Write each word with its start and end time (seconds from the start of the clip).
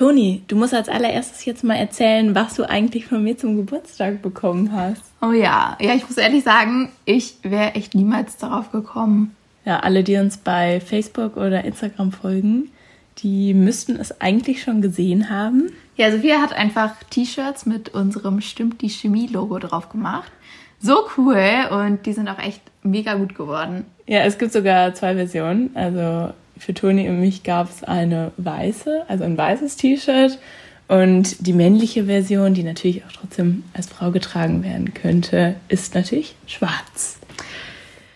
Toni, 0.00 0.40
du 0.48 0.56
musst 0.56 0.72
als 0.72 0.88
allererstes 0.88 1.44
jetzt 1.44 1.62
mal 1.62 1.74
erzählen, 1.74 2.34
was 2.34 2.54
du 2.54 2.66
eigentlich 2.66 3.04
von 3.04 3.22
mir 3.22 3.36
zum 3.36 3.58
Geburtstag 3.58 4.22
bekommen 4.22 4.72
hast. 4.72 5.02
Oh 5.20 5.32
ja, 5.32 5.76
ja, 5.78 5.94
ich 5.94 6.08
muss 6.08 6.16
ehrlich 6.16 6.42
sagen, 6.42 6.88
ich 7.04 7.34
wäre 7.42 7.74
echt 7.74 7.94
niemals 7.94 8.38
darauf 8.38 8.72
gekommen. 8.72 9.36
Ja, 9.66 9.80
alle, 9.80 10.02
die 10.02 10.16
uns 10.16 10.38
bei 10.38 10.80
Facebook 10.80 11.36
oder 11.36 11.66
Instagram 11.66 12.12
folgen, 12.12 12.70
die 13.18 13.52
müssten 13.52 13.96
es 13.96 14.22
eigentlich 14.22 14.62
schon 14.62 14.80
gesehen 14.80 15.28
haben. 15.28 15.70
Ja, 15.96 16.10
Sophia 16.10 16.40
hat 16.40 16.54
einfach 16.54 16.94
T-Shirts 17.10 17.66
mit 17.66 17.90
unserem 17.90 18.40
Stimmt 18.40 18.80
die 18.80 18.88
Chemie-Logo 18.88 19.58
drauf 19.58 19.90
gemacht. 19.90 20.32
So 20.80 21.08
cool 21.18 21.68
und 21.72 22.06
die 22.06 22.14
sind 22.14 22.26
auch 22.30 22.38
echt 22.38 22.62
mega 22.82 23.16
gut 23.16 23.34
geworden. 23.34 23.84
Ja, 24.06 24.20
es 24.20 24.38
gibt 24.38 24.52
sogar 24.54 24.94
zwei 24.94 25.14
Versionen. 25.14 25.72
Also 25.74 26.32
für 26.60 26.74
Toni 26.74 27.08
und 27.08 27.20
mich 27.20 27.42
gab 27.42 27.70
es 27.70 27.82
eine 27.82 28.32
weiße, 28.36 29.04
also 29.08 29.24
ein 29.24 29.36
weißes 29.36 29.76
T-Shirt 29.76 30.38
und 30.88 31.46
die 31.46 31.52
männliche 31.52 32.04
Version, 32.04 32.52
die 32.52 32.62
natürlich 32.62 33.04
auch 33.04 33.12
trotzdem 33.12 33.64
als 33.74 33.88
Frau 33.88 34.10
getragen 34.10 34.62
werden 34.62 34.92
könnte, 34.92 35.56
ist 35.68 35.94
natürlich 35.94 36.34
schwarz. 36.46 37.18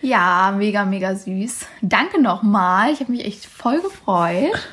Ja, 0.03 0.55
mega, 0.57 0.85
mega 0.85 1.15
süß. 1.15 1.67
Danke 1.81 2.21
nochmal. 2.21 2.93
Ich 2.93 3.01
habe 3.01 3.13
mich 3.13 3.25
echt 3.25 3.47
voll 3.47 3.81
gefreut. 3.81 4.69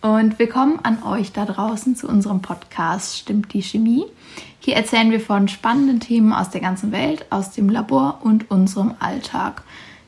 Und 0.00 0.38
willkommen 0.38 0.78
an 0.82 1.02
euch 1.02 1.32
da 1.32 1.44
draußen 1.44 1.94
zu 1.96 2.08
unserem 2.08 2.40
Podcast 2.40 3.18
Stimmt 3.18 3.52
die 3.52 3.62
Chemie. 3.62 4.04
Hier 4.60 4.76
erzählen 4.76 5.10
wir 5.10 5.20
von 5.20 5.48
spannenden 5.48 6.00
Themen 6.00 6.32
aus 6.32 6.48
der 6.48 6.62
ganzen 6.62 6.92
Welt, 6.92 7.26
aus 7.28 7.50
dem 7.50 7.68
Labor 7.68 8.20
und 8.22 8.50
unserem 8.50 8.94
Alltag. 9.00 9.62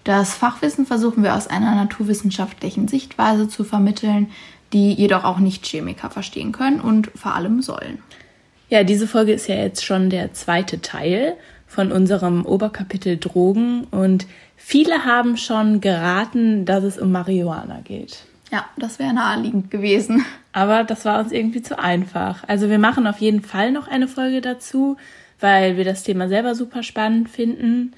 Das 0.04 0.34
Fachwissen 0.34 0.86
versuchen 0.86 1.22
wir 1.22 1.34
aus 1.34 1.46
einer 1.46 1.74
naturwissenschaftlichen 1.74 2.88
Sichtweise 2.88 3.48
zu 3.48 3.64
vermitteln, 3.64 4.30
die 4.72 4.92
jedoch 4.92 5.24
auch 5.24 5.38
nicht 5.38 5.66
Chemiker 5.66 6.10
verstehen 6.10 6.52
können 6.52 6.80
und 6.80 7.10
vor 7.14 7.34
allem 7.34 7.62
sollen. 7.62 7.98
Ja, 8.68 8.84
diese 8.84 9.06
Folge 9.06 9.32
ist 9.32 9.48
ja 9.48 9.56
jetzt 9.56 9.84
schon 9.84 10.10
der 10.10 10.32
zweite 10.32 10.80
Teil 10.80 11.36
von 11.66 11.92
unserem 11.92 12.44
Oberkapitel 12.44 13.18
Drogen 13.18 13.84
und 13.90 14.26
viele 14.56 15.04
haben 15.04 15.36
schon 15.36 15.80
geraten, 15.80 16.64
dass 16.64 16.82
es 16.84 16.98
um 16.98 17.12
Marihuana 17.12 17.80
geht. 17.84 18.24
Ja, 18.50 18.66
das 18.76 18.98
wäre 18.98 19.14
naheliegend 19.14 19.70
gewesen. 19.70 20.24
Aber 20.52 20.84
das 20.84 21.06
war 21.06 21.18
uns 21.20 21.32
irgendwie 21.32 21.62
zu 21.62 21.78
einfach. 21.78 22.44
Also 22.46 22.68
wir 22.68 22.78
machen 22.78 23.06
auf 23.06 23.18
jeden 23.18 23.40
Fall 23.40 23.72
noch 23.72 23.88
eine 23.88 24.08
Folge 24.08 24.42
dazu, 24.42 24.98
weil 25.40 25.78
wir 25.78 25.84
das 25.84 26.02
Thema 26.02 26.28
selber 26.28 26.54
super 26.54 26.82
spannend 26.82 27.30
finden. 27.30 27.94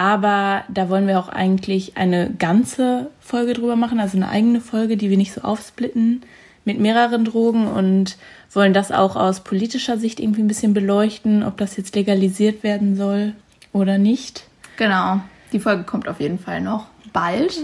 Aber 0.00 0.64
da 0.70 0.88
wollen 0.88 1.06
wir 1.06 1.18
auch 1.18 1.28
eigentlich 1.28 1.98
eine 1.98 2.30
ganze 2.30 3.10
Folge 3.20 3.52
drüber 3.52 3.76
machen, 3.76 4.00
also 4.00 4.16
eine 4.16 4.30
eigene 4.30 4.62
Folge, 4.62 4.96
die 4.96 5.10
wir 5.10 5.18
nicht 5.18 5.34
so 5.34 5.42
aufsplitten 5.42 6.22
mit 6.64 6.80
mehreren 6.80 7.26
Drogen 7.26 7.66
und 7.66 8.16
wollen 8.50 8.72
das 8.72 8.92
auch 8.92 9.14
aus 9.14 9.40
politischer 9.40 9.98
Sicht 9.98 10.18
irgendwie 10.18 10.40
ein 10.40 10.48
bisschen 10.48 10.72
beleuchten, 10.72 11.42
ob 11.42 11.58
das 11.58 11.76
jetzt 11.76 11.94
legalisiert 11.94 12.62
werden 12.62 12.96
soll 12.96 13.34
oder 13.74 13.98
nicht. 13.98 14.46
Genau, 14.78 15.20
die 15.52 15.60
Folge 15.60 15.84
kommt 15.84 16.08
auf 16.08 16.18
jeden 16.18 16.38
Fall 16.38 16.62
noch 16.62 16.86
bald. 17.12 17.60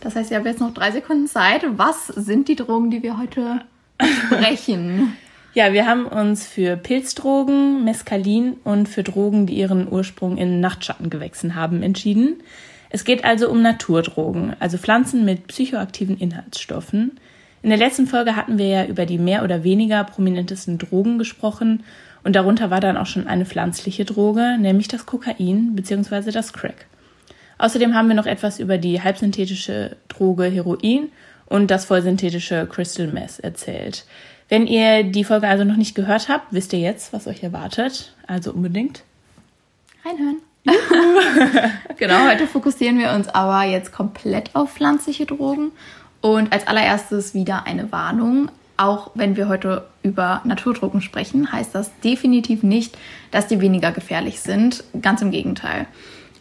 Das 0.00 0.14
heißt, 0.14 0.30
ihr 0.30 0.36
habt 0.36 0.46
jetzt 0.46 0.60
noch 0.60 0.74
drei 0.74 0.90
Sekunden 0.90 1.26
Zeit. 1.26 1.62
Was 1.78 2.08
sind 2.08 2.48
die 2.48 2.56
Drogen, 2.56 2.90
die 2.90 3.02
wir 3.02 3.16
heute 3.16 3.62
sprechen? 4.26 5.16
ja, 5.58 5.72
wir 5.72 5.86
haben 5.86 6.06
uns 6.06 6.46
für 6.46 6.76
Pilzdrogen, 6.76 7.82
Mescalin 7.82 8.58
und 8.62 8.88
für 8.88 9.02
Drogen, 9.02 9.44
die 9.44 9.54
ihren 9.54 9.90
Ursprung 9.90 10.36
in 10.36 10.60
Nachtschattengewächsen 10.60 11.56
haben, 11.56 11.82
entschieden. 11.82 12.36
Es 12.90 13.04
geht 13.04 13.24
also 13.24 13.50
um 13.50 13.60
Naturdrogen, 13.60 14.54
also 14.60 14.78
Pflanzen 14.78 15.24
mit 15.24 15.48
psychoaktiven 15.48 16.16
Inhaltsstoffen. 16.16 17.18
In 17.62 17.70
der 17.70 17.78
letzten 17.78 18.06
Folge 18.06 18.36
hatten 18.36 18.56
wir 18.56 18.68
ja 18.68 18.84
über 18.84 19.04
die 19.04 19.18
mehr 19.18 19.42
oder 19.42 19.64
weniger 19.64 20.04
prominentesten 20.04 20.78
Drogen 20.78 21.18
gesprochen 21.18 21.82
und 22.22 22.36
darunter 22.36 22.70
war 22.70 22.78
dann 22.78 22.96
auch 22.96 23.06
schon 23.06 23.26
eine 23.26 23.44
pflanzliche 23.44 24.04
Droge, 24.04 24.58
nämlich 24.60 24.86
das 24.86 25.06
Kokain 25.06 25.74
bzw. 25.74 26.30
das 26.30 26.52
Crack. 26.52 26.86
Außerdem 27.58 27.96
haben 27.96 28.06
wir 28.06 28.14
noch 28.14 28.26
etwas 28.26 28.60
über 28.60 28.78
die 28.78 29.02
halbsynthetische 29.02 29.96
Droge 30.06 30.44
Heroin 30.44 31.08
und 31.48 31.70
das 31.70 31.86
vollsynthetische 31.86 32.66
Crystal 32.70 33.06
Meth 33.06 33.40
erzählt. 33.40 34.04
Wenn 34.48 34.66
ihr 34.66 35.02
die 35.02 35.24
Folge 35.24 35.48
also 35.48 35.64
noch 35.64 35.76
nicht 35.76 35.94
gehört 35.94 36.28
habt, 36.28 36.52
wisst 36.52 36.72
ihr 36.72 36.78
jetzt, 36.78 37.12
was 37.12 37.26
euch 37.26 37.42
erwartet. 37.42 38.14
Also 38.26 38.52
unbedingt 38.52 39.02
reinhören. 40.04 40.38
genau, 41.96 42.28
heute 42.28 42.46
fokussieren 42.46 42.98
wir 42.98 43.12
uns 43.12 43.28
aber 43.28 43.64
jetzt 43.64 43.92
komplett 43.92 44.54
auf 44.54 44.72
pflanzliche 44.72 45.26
Drogen. 45.26 45.72
Und 46.20 46.52
als 46.52 46.66
allererstes 46.66 47.34
wieder 47.34 47.66
eine 47.66 47.92
Warnung. 47.92 48.50
Auch 48.76 49.10
wenn 49.14 49.36
wir 49.36 49.48
heute 49.48 49.88
über 50.02 50.40
Naturdrogen 50.44 51.00
sprechen, 51.00 51.50
heißt 51.50 51.74
das 51.74 51.90
definitiv 52.00 52.62
nicht, 52.62 52.96
dass 53.30 53.48
die 53.48 53.60
weniger 53.60 53.92
gefährlich 53.92 54.40
sind. 54.40 54.84
Ganz 55.02 55.20
im 55.20 55.30
Gegenteil. 55.30 55.86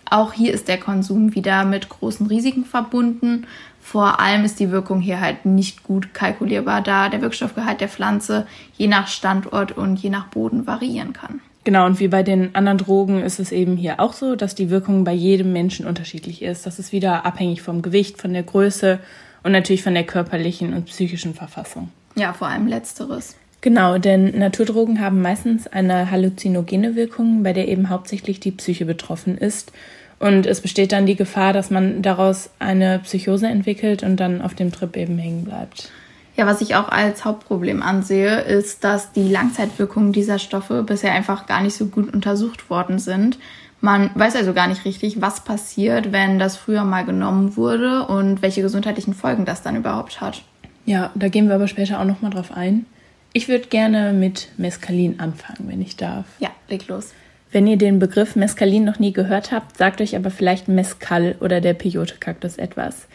Auch 0.09 0.34
hier 0.34 0.53
ist 0.53 0.67
der 0.67 0.79
Konsum 0.79 1.35
wieder 1.35 1.66
mit 1.66 1.90
großen 1.90 2.28
Risiken 2.28 2.63
verbunden. 2.63 3.47
Vor 3.88 4.20
allem 4.20 4.44
ist 4.44 4.59
die 4.59 4.70
Wirkung 4.70 5.00
hier 5.00 5.22
halt 5.22 5.46
nicht 5.46 5.84
gut 5.84 6.14
kalkulierbar, 6.14 6.81
da 6.81 7.08
der 7.08 7.22
Wirkstoffgehalt 7.22 7.80
der 7.80 7.88
Pflanze 7.88 8.46
je 8.75 8.88
nach 8.88 9.08
Standort 9.08 9.72
und 9.72 9.98
je 9.98 10.09
nach 10.09 10.28
Boden 10.28 10.68
variieren 10.68 11.14
kann. 11.14 11.40
Genau, 11.64 11.86
und 11.86 12.02
wie 12.02 12.09
bei 12.09 12.22
den 12.22 12.53
anderen 12.53 12.80
Drogen 12.80 13.22
ist 13.22 13.40
es 13.40 13.53
eben 13.53 13.78
hier 13.78 14.02
auch 14.02 14.12
so, 14.12 14.36
dass 14.36 14.56
die 14.56 14.70
Wirkung 14.70 15.06
bei 15.06 15.14
jedem 15.14 15.53
Menschen 15.53 15.88
unterschiedlich 15.88 16.42
ist. 16.42 16.66
Das 16.66 16.80
ist 16.80 16.92
wieder 16.92 17.26
abhängig 17.26 17.62
vom 17.62 17.81
Gewicht, 17.81 18.20
von 18.20 18.34
der 18.34 18.44
Größe 18.44 19.00
und 19.44 19.53
natürlich 19.53 19.84
von 19.84 19.94
der 19.94 20.03
körperlichen 20.03 20.74
und 20.74 20.88
psychischen 20.88 21.34
Verfassung. 21.34 21.90
Ja, 22.16 22.34
vor 22.34 22.50
allem 22.50 22.68
letzteres. 22.68 23.38
Genau, 23.62 24.00
denn 24.00 24.38
Naturdrogen 24.38 25.00
haben 25.00 25.22
meistens 25.22 25.66
eine 25.66 26.12
halluzinogene 26.12 26.97
Wirkung, 26.97 27.42
bei 27.42 27.53
der 27.53 27.70
eben 27.70 27.88
hauptsächlich 27.88 28.42
die 28.42 28.52
Psyche 28.52 28.84
betroffen 28.84 29.38
ist 29.38 29.72
und 30.19 30.45
es 30.45 30.61
besteht 30.61 30.91
dann 30.91 31.05
die 31.05 31.16
Gefahr, 31.16 31.53
dass 31.53 31.69
man 31.69 32.01
daraus 32.01 32.50
eine 32.59 33.00
Psychose 33.00 33.47
entwickelt 33.47 34.03
und 34.03 34.17
dann 34.17 34.41
auf 34.41 34.55
dem 34.55 34.72
Trip 34.72 34.95
eben 34.97 35.17
hängen 35.17 35.44
bleibt. 35.44 35.91
Ja, 36.35 36.45
was 36.45 36.61
ich 36.61 36.75
auch 36.75 36.89
als 36.89 37.25
Hauptproblem 37.25 37.81
ansehe, 37.81 38.41
ist, 38.41 38.83
dass 38.83 39.11
die 39.11 39.28
Langzeitwirkungen 39.28 40.13
dieser 40.13 40.38
Stoffe 40.38 40.83
bisher 40.83 41.13
einfach 41.13 41.47
gar 41.47 41.61
nicht 41.61 41.75
so 41.75 41.88
gut 41.88 42.13
untersucht 42.13 42.69
worden 42.69 43.00
sind. 43.00 43.39
Man 43.81 44.11
weiß 44.13 44.35
also 44.35 44.53
gar 44.53 44.67
nicht 44.67 44.85
richtig, 44.85 45.22
was 45.22 45.44
passiert, 45.44 46.11
wenn 46.11 46.39
das 46.39 46.57
früher 46.57 46.84
mal 46.84 47.05
genommen 47.05 47.55
wurde 47.55 48.05
und 48.05 48.41
welche 48.41 48.61
gesundheitlichen 48.61 49.13
Folgen 49.13 49.45
das 49.45 49.61
dann 49.61 49.75
überhaupt 49.75 50.22
hat. 50.22 50.44
Ja, 50.85 51.11
da 51.16 51.28
gehen 51.28 51.47
wir 51.47 51.55
aber 51.55 51.67
später 51.67 51.99
auch 51.99 52.05
nochmal 52.05 52.31
drauf 52.31 52.51
ein. 52.51 52.85
Ich 53.34 53.47
würde 53.47 53.67
gerne 53.67 54.13
mit 54.13 54.49
Mescalin 54.57 55.19
anfangen, 55.19 55.67
wenn 55.67 55.81
ich 55.81 55.95
darf. 55.95 56.25
Ja, 56.39 56.49
leg 56.69 56.88
los. 56.88 57.13
Wenn 57.52 57.68
ihr 57.68 57.78
den 57.78 58.00
Begriff 58.00 58.35
Mescalin 58.35 58.84
noch 58.84 59.00
nie 59.00 59.13
gehört 59.13 59.52
habt, 59.52 59.78
sagt 59.78 60.02
euch 60.02 60.16
aber 60.16 60.31
vielleicht 60.31 60.68
Mescal 60.68 61.35
oder 61.40 61.62
der 61.62 61.74
Peyote-Kaktus 61.74 62.58
etwas. 62.58 63.08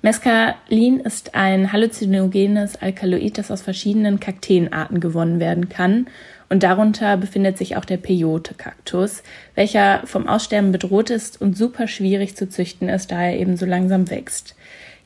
Mescalin 0.00 1.00
ist 1.00 1.34
ein 1.34 1.72
halluzinogenes 1.72 2.76
Alkaloid, 2.76 3.38
das 3.38 3.50
aus 3.50 3.62
verschiedenen 3.62 4.20
Kakteenarten 4.20 5.00
gewonnen 5.00 5.40
werden 5.40 5.68
kann. 5.68 6.08
Und 6.50 6.62
darunter 6.62 7.16
befindet 7.16 7.56
sich 7.56 7.76
auch 7.76 7.84
der 7.84 7.96
Peyote-Kaktus, 7.96 9.22
welcher 9.54 10.02
vom 10.04 10.28
Aussterben 10.28 10.72
bedroht 10.72 11.10
ist 11.10 11.40
und 11.40 11.56
super 11.56 11.88
schwierig 11.88 12.36
zu 12.36 12.48
züchten 12.48 12.88
ist, 12.88 13.12
da 13.12 13.22
er 13.22 13.38
eben 13.38 13.56
so 13.56 13.64
langsam 13.64 14.10
wächst. 14.10 14.54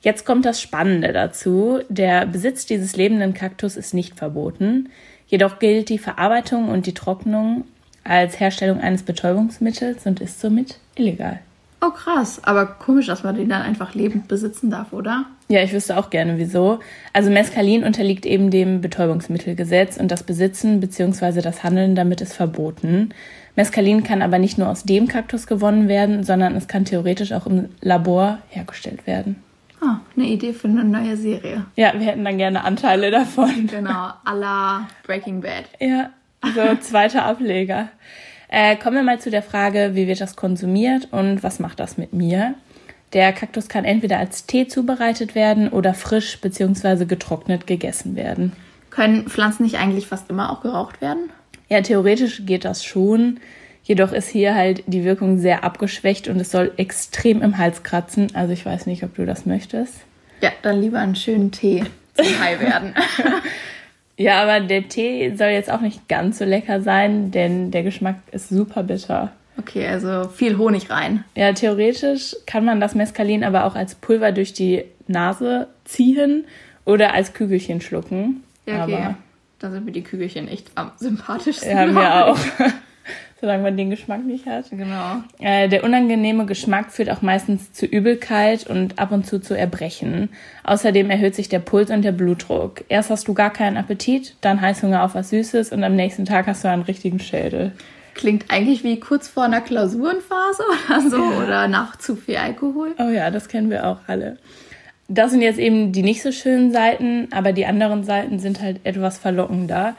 Jetzt 0.00 0.25
kommt 0.25 0.45
das 0.45 0.60
Spannende 0.60 1.12
dazu. 1.12 1.81
Der 1.89 2.27
Besitz 2.27 2.66
dieses 2.66 2.97
lebenden 2.97 3.34
Kaktus 3.34 3.77
ist 3.77 3.95
nicht 3.95 4.16
verboten. 4.16 4.89
Jedoch 5.27 5.59
gilt 5.59 5.89
die 5.89 5.99
Verarbeitung 5.99 6.69
und 6.69 6.87
die 6.87 6.95
Trocknung 6.95 7.65
als 8.09 8.41
Herstellung 8.41 8.81
eines 8.81 9.03
Betäubungsmittels 9.03 10.07
und 10.07 10.21
ist 10.21 10.41
somit 10.41 10.79
illegal. 10.97 11.41
Oh 11.81 11.91
krass, 11.91 12.41
aber 12.43 12.67
komisch, 12.67 13.07
dass 13.07 13.23
man 13.23 13.37
den 13.37 13.49
dann 13.49 13.63
einfach 13.63 13.95
lebend 13.95 14.27
besitzen 14.27 14.69
darf, 14.69 14.93
oder? 14.93 15.27
Ja, 15.49 15.63
ich 15.63 15.73
wüsste 15.73 15.97
auch 15.97 16.11
gerne 16.11 16.37
wieso. 16.37 16.81
Also 17.13 17.31
Mescalin 17.31 17.85
unterliegt 17.85 18.27
eben 18.27 18.51
dem 18.51 18.81
Betäubungsmittelgesetz 18.81 19.97
und 19.97 20.10
das 20.10 20.25
Besitzen 20.25 20.81
bzw. 20.81 21.41
das 21.41 21.63
Handeln 21.63 21.95
damit 21.95 22.21
ist 22.21 22.34
verboten. 22.34 23.10
Mescalin 23.55 24.03
kann 24.03 24.22
aber 24.22 24.39
nicht 24.41 24.59
nur 24.59 24.69
aus 24.69 24.83
dem 24.83 25.07
Kaktus 25.07 25.47
gewonnen 25.47 25.89
werden, 25.89 26.25
sondern 26.25 26.57
es 26.57 26.66
kann 26.66 26.84
theoretisch 26.84 27.33
auch 27.33 27.47
im 27.47 27.69
Labor 27.81 28.39
hergestellt 28.49 29.07
werden. 29.07 29.37
Ah, 29.81 30.01
eine 30.16 30.27
Idee 30.27 30.53
für 30.53 30.66
eine 30.66 30.83
neue 30.83 31.16
Serie. 31.16 31.65
Ja, 31.77 31.93
wir 31.95 32.07
hätten 32.07 32.25
dann 32.25 32.39
gerne 32.39 32.65
Anteile 32.65 33.13
davon. 33.13 33.69
Genau, 33.69 34.11
à 34.25 34.34
la 34.34 34.89
Breaking 35.07 35.41
Bad. 35.41 35.66
Ja, 35.78 36.11
so 36.54 36.77
zweiter 36.80 37.24
Ableger. 37.24 37.89
Äh, 38.48 38.77
kommen 38.77 38.97
wir 38.97 39.03
mal 39.03 39.21
zu 39.21 39.30
der 39.30 39.42
Frage, 39.42 39.91
wie 39.95 40.06
wird 40.06 40.21
das 40.21 40.36
konsumiert 40.36 41.09
und 41.10 41.42
was 41.42 41.60
macht 41.60 41.80
das 41.80 41.98
mit 41.98 42.12
mir? 42.12 42.54
Der 43.12 43.33
Kaktus 43.33 43.68
kann 43.68 43.84
entweder 43.84 44.18
als 44.18 44.47
Tee 44.47 44.68
zubereitet 44.68 45.34
werden 45.34 45.68
oder 45.68 45.95
frisch 45.95 46.41
bzw. 46.41 47.06
getrocknet 47.06 47.66
gegessen 47.66 48.16
werden. 48.16 48.53
Können 48.91 49.28
Pflanzen 49.28 49.62
nicht 49.62 49.78
eigentlich 49.78 50.06
fast 50.06 50.28
immer 50.30 50.53
auch 50.53 50.62
geraucht 50.62 51.00
werden? 51.00 51.30
Ja, 51.68 51.80
theoretisch 51.80 52.42
geht 52.45 52.65
das 52.65 52.84
schon. 52.84 53.41
Jedoch 53.83 54.12
ist 54.12 54.28
hier 54.28 54.54
halt 54.54 54.84
die 54.86 55.04
Wirkung 55.04 55.39
sehr 55.39 55.65
abgeschwächt 55.65 56.28
und 56.28 56.41
es 56.41 56.51
soll 56.51 56.72
extrem 56.77 57.41
im 57.41 57.56
Hals 57.56 57.83
kratzen. 57.83 58.28
Also 58.34 58.53
ich 58.53 58.66
weiß 58.66 58.86
nicht, 58.86 59.03
ob 59.04 59.15
du 59.15 59.24
das 59.24 59.47
möchtest. 59.47 59.94
Ja, 60.42 60.51
dann 60.62 60.80
lieber 60.80 60.98
einen 60.98 61.16
schönen 61.16 61.51
Tee 61.51 61.84
zum 62.15 62.41
High 62.41 62.60
werden. 62.60 62.94
Ja, 64.18 64.42
aber 64.42 64.60
der 64.60 64.88
Tee 64.88 65.32
soll 65.36 65.48
jetzt 65.48 65.70
auch 65.70 65.80
nicht 65.80 66.09
ganz 66.09 66.38
so 66.38 66.44
lecker 66.44 66.80
sein, 66.82 67.30
denn 67.30 67.70
der 67.70 67.84
Geschmack 67.84 68.16
ist 68.32 68.48
super 68.48 68.82
bitter. 68.82 69.30
Okay, 69.59 69.86
also 69.86 70.28
viel 70.28 70.59
Honig 70.59 70.91
rein. 70.91 71.24
Ja, 71.36 71.53
theoretisch 71.53 72.36
kann 72.47 72.65
man 72.65 72.80
das 72.80 72.94
Mescalin 72.94 73.44
aber 73.44 73.65
auch 73.65 73.76
als 73.76 73.94
Pulver 73.94 74.32
durch 74.32 74.53
die 74.53 74.84
Nase 75.06 75.68
ziehen 75.84 76.44
oder 76.84 77.15
als 77.15 77.32
Kügelchen 77.32 77.80
schlucken. 77.80 78.42
Ja, 78.66 78.84
okay. 78.84 78.94
Aber, 78.94 79.15
Da 79.60 79.70
sind 79.70 79.84
mir 79.84 79.92
die 79.92 80.03
Kügelchen 80.03 80.48
echt 80.48 80.70
am 80.74 80.91
sympathischsten. 80.97 81.70
ja, 81.70 81.86
mir 81.86 82.26
auch. 82.26 82.38
Solange 83.41 83.63
man 83.63 83.77
den 83.77 83.91
Geschmack 83.91 84.25
nicht 84.25 84.47
hat. 84.47 84.69
Genau. 84.71 85.23
Äh, 85.39 85.69
der 85.69 85.85
unangenehme 85.85 86.45
Geschmack 86.45 86.91
führt 86.91 87.09
auch 87.09 87.23
meistens 87.23 87.73
zu 87.73 87.87
Übelkeit 87.87 88.67
und 88.67 88.99
ab 88.99 89.13
und 89.13 89.27
zu 89.27 89.41
zu 89.41 89.57
Erbrechen. 89.57 90.31
Außerdem 90.65 91.09
erhöht 91.09 91.37
sich 91.37 91.49
der 91.49 91.61
Puls 91.61 91.91
und 91.91 92.03
der 92.03 92.11
Blutdruck. 92.11 92.85
Erst 92.89 93.11
hast 93.11 93.29
du 93.29 93.35
gar 93.35 93.53
keinen 93.53 93.77
Appetit, 93.77 94.35
dann 94.41 94.61
Heißhunger 94.61 95.05
auf 95.05 95.15
was 95.15 95.31
Süßes 95.31 95.71
und 95.71 95.85
am 95.85 95.95
nächsten 95.95 96.25
Tag 96.25 96.49
hast 96.49 96.65
du 96.65 96.69
einen 96.69 96.83
richtigen 96.83 97.21
Schädel. 97.21 97.73
Klingt 98.15 98.47
eigentlich 98.49 98.83
wie 98.83 98.99
kurz 98.99 99.29
vor 99.29 99.45
einer 99.45 99.61
Klausurenphase 99.61 100.65
oder 100.89 101.09
so 101.09 101.23
oder 101.41 101.69
nach 101.69 101.97
zu 101.97 102.17
viel 102.17 102.39
Alkohol. 102.39 102.97
Oh 102.99 103.11
ja, 103.11 103.31
das 103.31 103.47
kennen 103.47 103.71
wir 103.71 103.87
auch 103.87 104.01
alle. 104.09 104.39
Das 105.07 105.31
sind 105.31 105.43
jetzt 105.43 105.61
eben 105.61 105.93
die 105.93 106.03
nicht 106.03 106.23
so 106.23 106.33
schönen 106.33 106.73
Seiten, 106.73 107.29
aber 107.31 107.53
die 107.53 107.67
anderen 107.67 108.03
Seiten 108.03 108.41
sind 108.41 108.61
halt 108.61 108.81
etwas 108.83 109.17
verlockender. 109.17 109.95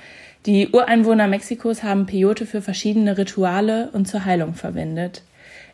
Die 0.45 0.69
Ureinwohner 0.69 1.27
Mexikos 1.27 1.83
haben 1.83 2.05
Peyote 2.05 2.45
für 2.45 2.61
verschiedene 2.61 3.17
Rituale 3.17 3.89
und 3.91 4.07
zur 4.07 4.25
Heilung 4.25 4.53
verwendet. 4.53 5.23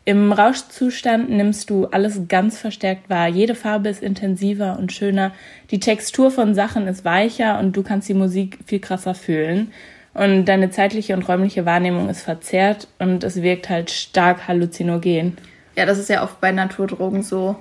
Im 0.04 0.32
Rauschzustand 0.32 1.30
nimmst 1.30 1.68
du 1.68 1.86
alles 1.86 2.28
ganz 2.28 2.58
verstärkt 2.58 3.10
wahr. 3.10 3.28
Jede 3.28 3.54
Farbe 3.54 3.88
ist 3.88 4.02
intensiver 4.02 4.78
und 4.78 4.92
schöner. 4.92 5.32
Die 5.70 5.80
Textur 5.80 6.30
von 6.30 6.54
Sachen 6.54 6.86
ist 6.86 7.04
weicher 7.04 7.58
und 7.58 7.76
du 7.76 7.82
kannst 7.82 8.08
die 8.08 8.14
Musik 8.14 8.58
viel 8.66 8.78
krasser 8.78 9.14
fühlen. 9.14 9.72
Und 10.14 10.46
deine 10.46 10.70
zeitliche 10.70 11.14
und 11.14 11.28
räumliche 11.28 11.66
Wahrnehmung 11.66 12.08
ist 12.08 12.22
verzerrt 12.22 12.88
und 12.98 13.22
es 13.22 13.42
wirkt 13.42 13.68
halt 13.68 13.90
stark 13.90 14.48
halluzinogen. 14.48 15.36
Ja, 15.76 15.86
das 15.86 15.98
ist 15.98 16.08
ja 16.08 16.22
oft 16.22 16.40
bei 16.40 16.52
Naturdrogen 16.52 17.22
so. 17.22 17.56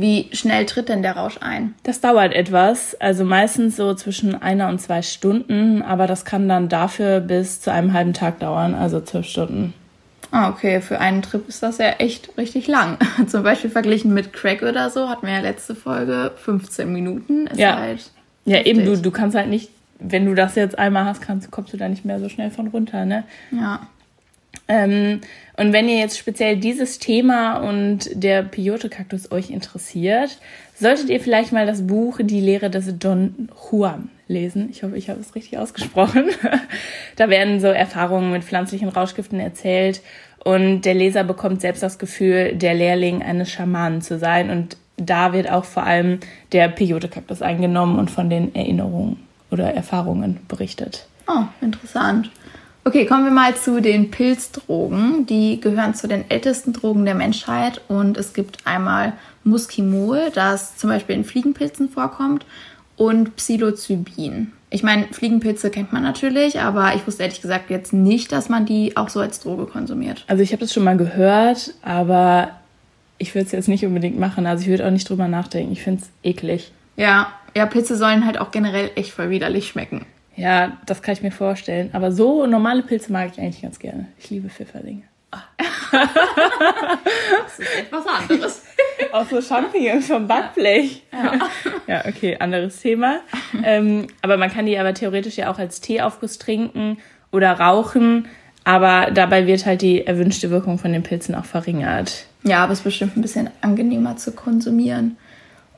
Wie 0.00 0.28
schnell 0.32 0.64
tritt 0.64 0.88
denn 0.88 1.02
der 1.02 1.16
Rausch 1.16 1.38
ein? 1.40 1.74
Das 1.82 2.00
dauert 2.00 2.32
etwas, 2.32 2.94
also 3.00 3.24
meistens 3.24 3.74
so 3.74 3.94
zwischen 3.94 4.40
einer 4.40 4.68
und 4.68 4.80
zwei 4.80 5.02
Stunden, 5.02 5.82
aber 5.82 6.06
das 6.06 6.24
kann 6.24 6.48
dann 6.48 6.68
dafür 6.68 7.18
bis 7.18 7.60
zu 7.60 7.72
einem 7.72 7.92
halben 7.92 8.12
Tag 8.12 8.38
dauern, 8.38 8.76
also 8.76 9.00
zwölf 9.00 9.26
Stunden. 9.26 9.74
Ah, 10.30 10.50
okay, 10.50 10.80
für 10.80 11.00
einen 11.00 11.22
Trip 11.22 11.48
ist 11.48 11.64
das 11.64 11.78
ja 11.78 11.88
echt 11.98 12.36
richtig 12.38 12.68
lang. 12.68 12.98
Zum 13.26 13.42
Beispiel 13.42 13.70
verglichen 13.70 14.14
mit 14.14 14.32
Crack 14.32 14.62
oder 14.62 14.88
so 14.90 15.08
hatten 15.08 15.26
wir 15.26 15.32
ja 15.34 15.40
letzte 15.40 15.74
Folge 15.74 16.30
15 16.36 16.92
Minuten. 16.92 17.48
Ist 17.48 17.58
Ja. 17.58 17.76
halt 17.76 18.10
Ja, 18.44 18.60
eben, 18.62 18.84
du, 18.84 18.96
du 18.96 19.10
kannst 19.10 19.36
halt 19.36 19.48
nicht, 19.48 19.68
wenn 19.98 20.26
du 20.26 20.34
das 20.36 20.54
jetzt 20.54 20.78
einmal 20.78 21.06
hast, 21.06 21.22
kannst, 21.22 21.50
kommst 21.50 21.72
du 21.72 21.76
da 21.76 21.88
nicht 21.88 22.04
mehr 22.04 22.20
so 22.20 22.28
schnell 22.28 22.52
von 22.52 22.68
runter, 22.68 23.04
ne? 23.04 23.24
Ja. 23.50 23.80
Ähm, 24.68 25.20
und 25.56 25.72
wenn 25.72 25.88
ihr 25.88 25.98
jetzt 25.98 26.18
speziell 26.18 26.56
dieses 26.56 26.98
Thema 26.98 27.56
und 27.56 28.10
der 28.12 28.42
Peyote-Kaktus 28.42 29.32
euch 29.32 29.50
interessiert, 29.50 30.38
solltet 30.74 31.08
ihr 31.08 31.20
vielleicht 31.20 31.52
mal 31.52 31.66
das 31.66 31.86
Buch 31.86 32.20
Die 32.22 32.40
Lehre 32.40 32.70
des 32.70 32.98
Don 32.98 33.48
Juan 33.70 34.10
lesen. 34.28 34.68
Ich 34.70 34.82
hoffe, 34.82 34.96
ich 34.96 35.08
habe 35.08 35.20
es 35.20 35.34
richtig 35.34 35.58
ausgesprochen. 35.58 36.26
da 37.16 37.30
werden 37.30 37.60
so 37.60 37.68
Erfahrungen 37.68 38.30
mit 38.30 38.44
pflanzlichen 38.44 38.88
Rauschgiften 38.88 39.40
erzählt 39.40 40.02
und 40.44 40.82
der 40.82 40.94
Leser 40.94 41.24
bekommt 41.24 41.60
selbst 41.60 41.82
das 41.82 41.98
Gefühl, 41.98 42.54
der 42.54 42.74
Lehrling 42.74 43.22
eines 43.22 43.50
Schamanen 43.50 44.02
zu 44.02 44.18
sein. 44.18 44.50
Und 44.50 44.76
da 44.96 45.32
wird 45.32 45.50
auch 45.50 45.64
vor 45.64 45.84
allem 45.84 46.20
der 46.52 46.68
Peyote-Kaktus 46.68 47.42
eingenommen 47.42 47.98
und 47.98 48.10
von 48.10 48.30
den 48.30 48.54
Erinnerungen 48.54 49.16
oder 49.50 49.72
Erfahrungen 49.74 50.40
berichtet. 50.46 51.06
Oh, 51.26 51.44
interessant. 51.60 52.30
Okay, 52.88 53.04
kommen 53.04 53.24
wir 53.24 53.30
mal 53.30 53.54
zu 53.54 53.82
den 53.82 54.10
Pilzdrogen. 54.10 55.26
Die 55.26 55.60
gehören 55.60 55.92
zu 55.92 56.08
den 56.08 56.30
ältesten 56.30 56.72
Drogen 56.72 57.04
der 57.04 57.14
Menschheit 57.14 57.82
und 57.86 58.16
es 58.16 58.32
gibt 58.32 58.66
einmal 58.66 59.12
Muskimol, 59.44 60.30
das 60.34 60.78
zum 60.78 60.88
Beispiel 60.88 61.14
in 61.16 61.24
Fliegenpilzen 61.24 61.90
vorkommt, 61.90 62.46
und 62.96 63.36
Psilocybin. 63.36 64.52
Ich 64.70 64.82
meine, 64.82 65.04
Fliegenpilze 65.08 65.68
kennt 65.68 65.92
man 65.92 66.02
natürlich, 66.02 66.60
aber 66.60 66.94
ich 66.94 67.06
wusste 67.06 67.24
ehrlich 67.24 67.42
gesagt 67.42 67.68
jetzt 67.68 67.92
nicht, 67.92 68.32
dass 68.32 68.48
man 68.48 68.64
die 68.64 68.96
auch 68.96 69.10
so 69.10 69.20
als 69.20 69.40
Droge 69.40 69.66
konsumiert. 69.66 70.24
Also 70.26 70.42
ich 70.42 70.52
habe 70.52 70.60
das 70.60 70.72
schon 70.72 70.84
mal 70.84 70.96
gehört, 70.96 71.74
aber 71.82 72.52
ich 73.18 73.34
würde 73.34 73.44
es 73.44 73.52
jetzt 73.52 73.68
nicht 73.68 73.84
unbedingt 73.84 74.18
machen. 74.18 74.46
Also 74.46 74.62
ich 74.62 74.70
würde 74.70 74.86
auch 74.86 74.90
nicht 74.90 75.10
drüber 75.10 75.28
nachdenken. 75.28 75.72
Ich 75.72 75.82
finde 75.82 76.04
es 76.04 76.08
eklig. 76.22 76.72
Ja, 76.96 77.34
ja, 77.54 77.66
Pilze 77.66 77.98
sollen 77.98 78.24
halt 78.24 78.40
auch 78.40 78.50
generell 78.50 78.90
echt 78.94 79.10
voll 79.10 79.28
widerlich 79.28 79.68
schmecken. 79.68 80.06
Ja, 80.38 80.78
das 80.86 81.02
kann 81.02 81.14
ich 81.14 81.22
mir 81.22 81.32
vorstellen. 81.32 81.90
Aber 81.92 82.12
so 82.12 82.46
normale 82.46 82.82
Pilze 82.82 83.12
mag 83.12 83.30
ich 83.32 83.40
eigentlich 83.40 83.62
ganz 83.62 83.78
gerne. 83.78 84.06
Ich 84.18 84.30
liebe 84.30 84.48
Pfifferlinge. 84.48 85.02
Das 85.90 87.58
ist 87.58 87.78
etwas 87.78 88.06
anderes. 88.06 88.62
Auch 89.12 89.28
so 89.28 89.40
Champignons 89.42 90.06
vom 90.06 90.26
Backblech. 90.26 91.02
Ja. 91.12 91.38
Ja, 91.86 92.04
okay, 92.06 92.36
anderes 92.38 92.80
Thema. 92.80 93.20
ähm, 93.62 94.06
aber 94.22 94.36
man 94.36 94.50
kann 94.50 94.66
die 94.66 94.78
aber 94.78 94.94
theoretisch 94.94 95.36
ja 95.36 95.50
auch 95.50 95.58
als 95.58 95.80
Teeaufguss 95.80 96.38
trinken 96.38 96.98
oder 97.32 97.52
rauchen. 97.52 98.28
Aber 98.64 99.10
dabei 99.10 99.46
wird 99.46 99.66
halt 99.66 99.82
die 99.82 100.06
erwünschte 100.06 100.50
Wirkung 100.50 100.78
von 100.78 100.92
den 100.92 101.02
Pilzen 101.02 101.34
auch 101.34 101.46
verringert. 101.46 102.26
Ja, 102.42 102.62
aber 102.64 102.72
es 102.72 102.80
ist 102.80 102.84
bestimmt 102.84 103.16
ein 103.16 103.22
bisschen 103.22 103.50
angenehmer 103.60 104.16
zu 104.16 104.32
konsumieren. 104.32 105.16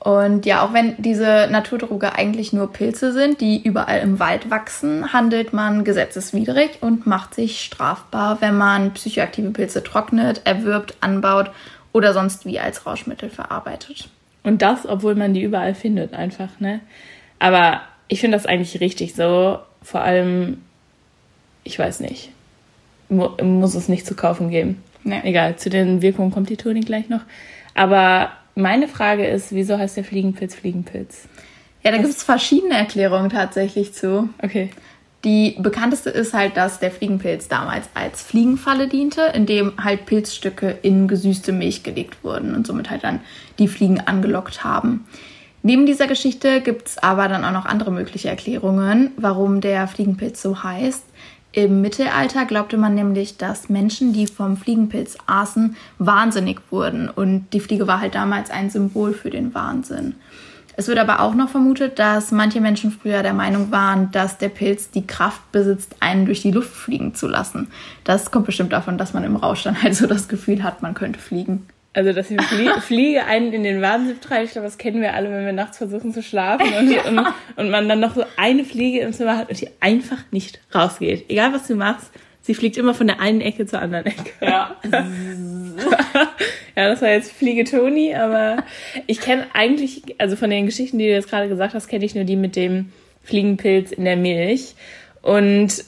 Und 0.00 0.46
ja, 0.46 0.64
auch 0.64 0.72
wenn 0.72 0.94
diese 0.96 1.46
Naturdroge 1.50 2.14
eigentlich 2.14 2.54
nur 2.54 2.72
Pilze 2.72 3.12
sind, 3.12 3.42
die 3.42 3.62
überall 3.62 4.00
im 4.00 4.18
Wald 4.18 4.50
wachsen, 4.50 5.12
handelt 5.12 5.52
man 5.52 5.84
gesetzeswidrig 5.84 6.78
und 6.80 7.06
macht 7.06 7.34
sich 7.34 7.60
strafbar, 7.62 8.40
wenn 8.40 8.56
man 8.56 8.94
psychoaktive 8.94 9.50
Pilze 9.50 9.84
trocknet, 9.84 10.40
erwirbt, 10.46 10.94
anbaut 11.02 11.50
oder 11.92 12.14
sonst 12.14 12.46
wie 12.46 12.58
als 12.58 12.86
Rauschmittel 12.86 13.28
verarbeitet. 13.28 14.08
Und 14.42 14.62
das, 14.62 14.86
obwohl 14.86 15.16
man 15.16 15.34
die 15.34 15.42
überall 15.42 15.74
findet, 15.74 16.14
einfach, 16.14 16.48
ne? 16.60 16.80
Aber 17.38 17.82
ich 18.08 18.20
finde 18.20 18.38
das 18.38 18.46
eigentlich 18.46 18.80
richtig 18.80 19.14
so. 19.14 19.58
Vor 19.82 20.00
allem, 20.00 20.62
ich 21.62 21.78
weiß 21.78 22.00
nicht, 22.00 22.30
mu 23.10 23.28
muss 23.42 23.74
es 23.74 23.88
nicht 23.88 24.06
zu 24.06 24.14
kaufen 24.14 24.48
geben. 24.48 24.82
Nee. 25.04 25.20
Egal, 25.24 25.56
zu 25.56 25.68
den 25.68 26.00
Wirkungen 26.00 26.30
kommt 26.30 26.48
die 26.48 26.56
Toni 26.56 26.80
gleich 26.80 27.10
noch. 27.10 27.22
Aber 27.74 28.30
meine 28.60 28.88
Frage 28.88 29.26
ist, 29.26 29.52
wieso 29.52 29.78
heißt 29.78 29.96
der 29.96 30.04
Fliegenpilz 30.04 30.54
Fliegenpilz? 30.54 31.28
Ja, 31.82 31.90
da 31.90 31.96
gibt 31.96 32.10
es 32.10 32.22
verschiedene 32.22 32.76
Erklärungen 32.76 33.30
tatsächlich 33.30 33.94
zu. 33.94 34.28
Okay. 34.42 34.70
Die 35.24 35.56
bekannteste 35.58 36.08
ist 36.08 36.32
halt, 36.32 36.56
dass 36.56 36.78
der 36.78 36.90
Fliegenpilz 36.90 37.48
damals 37.48 37.88
als 37.94 38.22
Fliegenfalle 38.22 38.88
diente, 38.88 39.22
in 39.34 39.44
dem 39.44 39.72
halt 39.82 40.06
Pilzstücke 40.06 40.78
in 40.82 41.08
gesüßte 41.08 41.52
Milch 41.52 41.82
gelegt 41.82 42.24
wurden 42.24 42.54
und 42.54 42.66
somit 42.66 42.88
halt 42.88 43.04
dann 43.04 43.20
die 43.58 43.68
Fliegen 43.68 44.00
angelockt 44.00 44.64
haben. 44.64 45.06
Neben 45.62 45.84
dieser 45.84 46.06
Geschichte 46.06 46.62
gibt 46.62 46.88
es 46.88 46.98
aber 46.98 47.28
dann 47.28 47.44
auch 47.44 47.52
noch 47.52 47.66
andere 47.66 47.90
mögliche 47.90 48.30
Erklärungen, 48.30 49.10
warum 49.18 49.60
der 49.60 49.86
Fliegenpilz 49.88 50.40
so 50.40 50.62
heißt. 50.62 51.04
Im 51.52 51.80
Mittelalter 51.80 52.44
glaubte 52.44 52.76
man 52.76 52.94
nämlich, 52.94 53.36
dass 53.36 53.68
Menschen, 53.68 54.12
die 54.12 54.28
vom 54.28 54.56
Fliegenpilz 54.56 55.18
aßen, 55.26 55.76
wahnsinnig 55.98 56.60
wurden 56.70 57.08
und 57.08 57.46
die 57.52 57.60
Fliege 57.60 57.88
war 57.88 58.00
halt 58.00 58.14
damals 58.14 58.50
ein 58.50 58.70
Symbol 58.70 59.12
für 59.14 59.30
den 59.30 59.52
Wahnsinn. 59.52 60.14
Es 60.76 60.86
wird 60.86 60.98
aber 60.98 61.20
auch 61.20 61.34
noch 61.34 61.50
vermutet, 61.50 61.98
dass 61.98 62.30
manche 62.30 62.60
Menschen 62.60 62.92
früher 62.92 63.22
der 63.22 63.34
Meinung 63.34 63.70
waren, 63.70 64.10
dass 64.12 64.38
der 64.38 64.48
Pilz 64.48 64.90
die 64.90 65.06
Kraft 65.06 65.52
besitzt, 65.52 65.96
einen 66.00 66.24
durch 66.24 66.40
die 66.40 66.52
Luft 66.52 66.72
fliegen 66.72 67.14
zu 67.14 67.26
lassen. 67.26 67.68
Das 68.04 68.30
kommt 68.30 68.46
bestimmt 68.46 68.72
davon, 68.72 68.96
dass 68.96 69.12
man 69.12 69.24
im 69.24 69.36
Rausch 69.36 69.64
dann 69.64 69.82
halt 69.82 69.96
so 69.96 70.06
das 70.06 70.28
Gefühl 70.28 70.62
hat, 70.62 70.82
man 70.82 70.94
könnte 70.94 71.18
fliegen. 71.18 71.66
Also, 71.92 72.12
dass 72.12 72.28
die 72.28 72.38
Flie 72.38 72.70
Fliege 72.80 73.24
einen 73.24 73.52
in 73.52 73.64
den 73.64 73.82
Wahnsinn 73.82 74.20
treibt, 74.20 74.46
ich 74.46 74.52
glaube, 74.52 74.66
das 74.66 74.78
kennen 74.78 75.00
wir 75.00 75.14
alle, 75.14 75.30
wenn 75.30 75.44
wir 75.44 75.52
nachts 75.52 75.78
versuchen 75.78 76.12
zu 76.12 76.22
schlafen 76.22 76.72
und, 76.72 77.06
und, 77.18 77.26
und 77.56 77.70
man 77.70 77.88
dann 77.88 78.00
noch 78.00 78.14
so 78.14 78.24
eine 78.36 78.64
Fliege 78.64 79.00
im 79.00 79.12
Zimmer 79.12 79.36
hat 79.36 79.48
und 79.48 79.60
die 79.60 79.68
einfach 79.80 80.18
nicht 80.30 80.60
rausgeht. 80.74 81.24
Egal, 81.28 81.52
was 81.52 81.66
du 81.66 81.74
machst, 81.74 82.10
sie 82.42 82.54
fliegt 82.54 82.76
immer 82.76 82.94
von 82.94 83.08
der 83.08 83.20
einen 83.20 83.40
Ecke 83.40 83.66
zur 83.66 83.80
anderen 83.80 84.06
Ecke. 84.06 84.30
Ja. 84.40 84.76
Ja, 86.76 86.88
das 86.88 87.02
war 87.02 87.10
jetzt 87.10 87.32
Fliege 87.32 87.64
Toni, 87.64 88.14
aber 88.14 88.64
ich 89.06 89.20
kenne 89.20 89.46
eigentlich, 89.52 90.02
also 90.18 90.36
von 90.36 90.50
den 90.50 90.66
Geschichten, 90.66 90.98
die 90.98 91.06
du 91.06 91.12
jetzt 91.12 91.28
gerade 91.28 91.48
gesagt 91.48 91.74
hast, 91.74 91.88
kenne 91.88 92.04
ich 92.04 92.14
nur 92.14 92.24
die 92.24 92.36
mit 92.36 92.56
dem 92.56 92.92
Fliegenpilz 93.24 93.92
in 93.92 94.04
der 94.04 94.16
Milch. 94.16 94.74
Und 95.20 95.84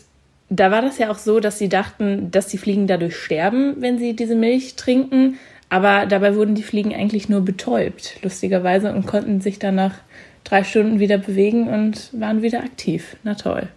da 0.50 0.70
war 0.70 0.82
das 0.82 0.98
ja 0.98 1.10
auch 1.10 1.18
so, 1.18 1.40
dass 1.40 1.58
sie 1.58 1.68
dachten, 1.68 2.30
dass 2.30 2.48
die 2.48 2.58
Fliegen 2.58 2.86
dadurch 2.86 3.16
sterben, 3.16 3.76
wenn 3.78 3.98
sie 3.98 4.14
diese 4.14 4.34
Milch 4.34 4.74
trinken. 4.74 5.38
Aber 5.72 6.04
dabei 6.04 6.36
wurden 6.36 6.54
die 6.54 6.62
Fliegen 6.62 6.94
eigentlich 6.94 7.30
nur 7.30 7.40
betäubt, 7.40 8.18
lustigerweise, 8.20 8.92
und 8.92 9.06
konnten 9.06 9.40
sich 9.40 9.58
dann 9.58 9.76
nach 9.76 9.94
drei 10.44 10.64
Stunden 10.64 10.98
wieder 10.98 11.16
bewegen 11.16 11.66
und 11.66 12.10
waren 12.12 12.42
wieder 12.42 12.58
aktiv. 12.58 13.16
Na 13.22 13.36
toll. 13.36 13.68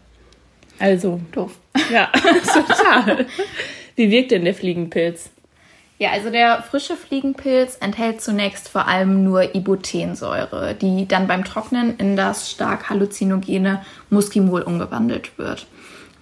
Also, 0.78 1.22
Doof. 1.32 1.58
ja, 1.90 2.12
total. 2.54 3.28
Wie 3.96 4.12
wirkt 4.12 4.32
denn 4.32 4.44
der 4.44 4.54
Fliegenpilz? 4.54 5.30
Ja, 5.98 6.10
also 6.12 6.32
der 6.32 6.64
frische 6.64 6.98
Fliegenpilz 6.98 7.78
enthält 7.78 8.20
zunächst 8.20 8.68
vor 8.68 8.90
allem 8.90 9.24
nur 9.24 9.56
Ibotensäure, 9.56 10.76
die 10.76 11.08
dann 11.08 11.28
beim 11.28 11.46
Trocknen 11.46 11.96
in 11.96 12.18
das 12.18 12.52
stark 12.52 12.90
halluzinogene 12.90 13.86
Muskimol 14.10 14.64
umgewandelt 14.64 15.38
wird. 15.38 15.66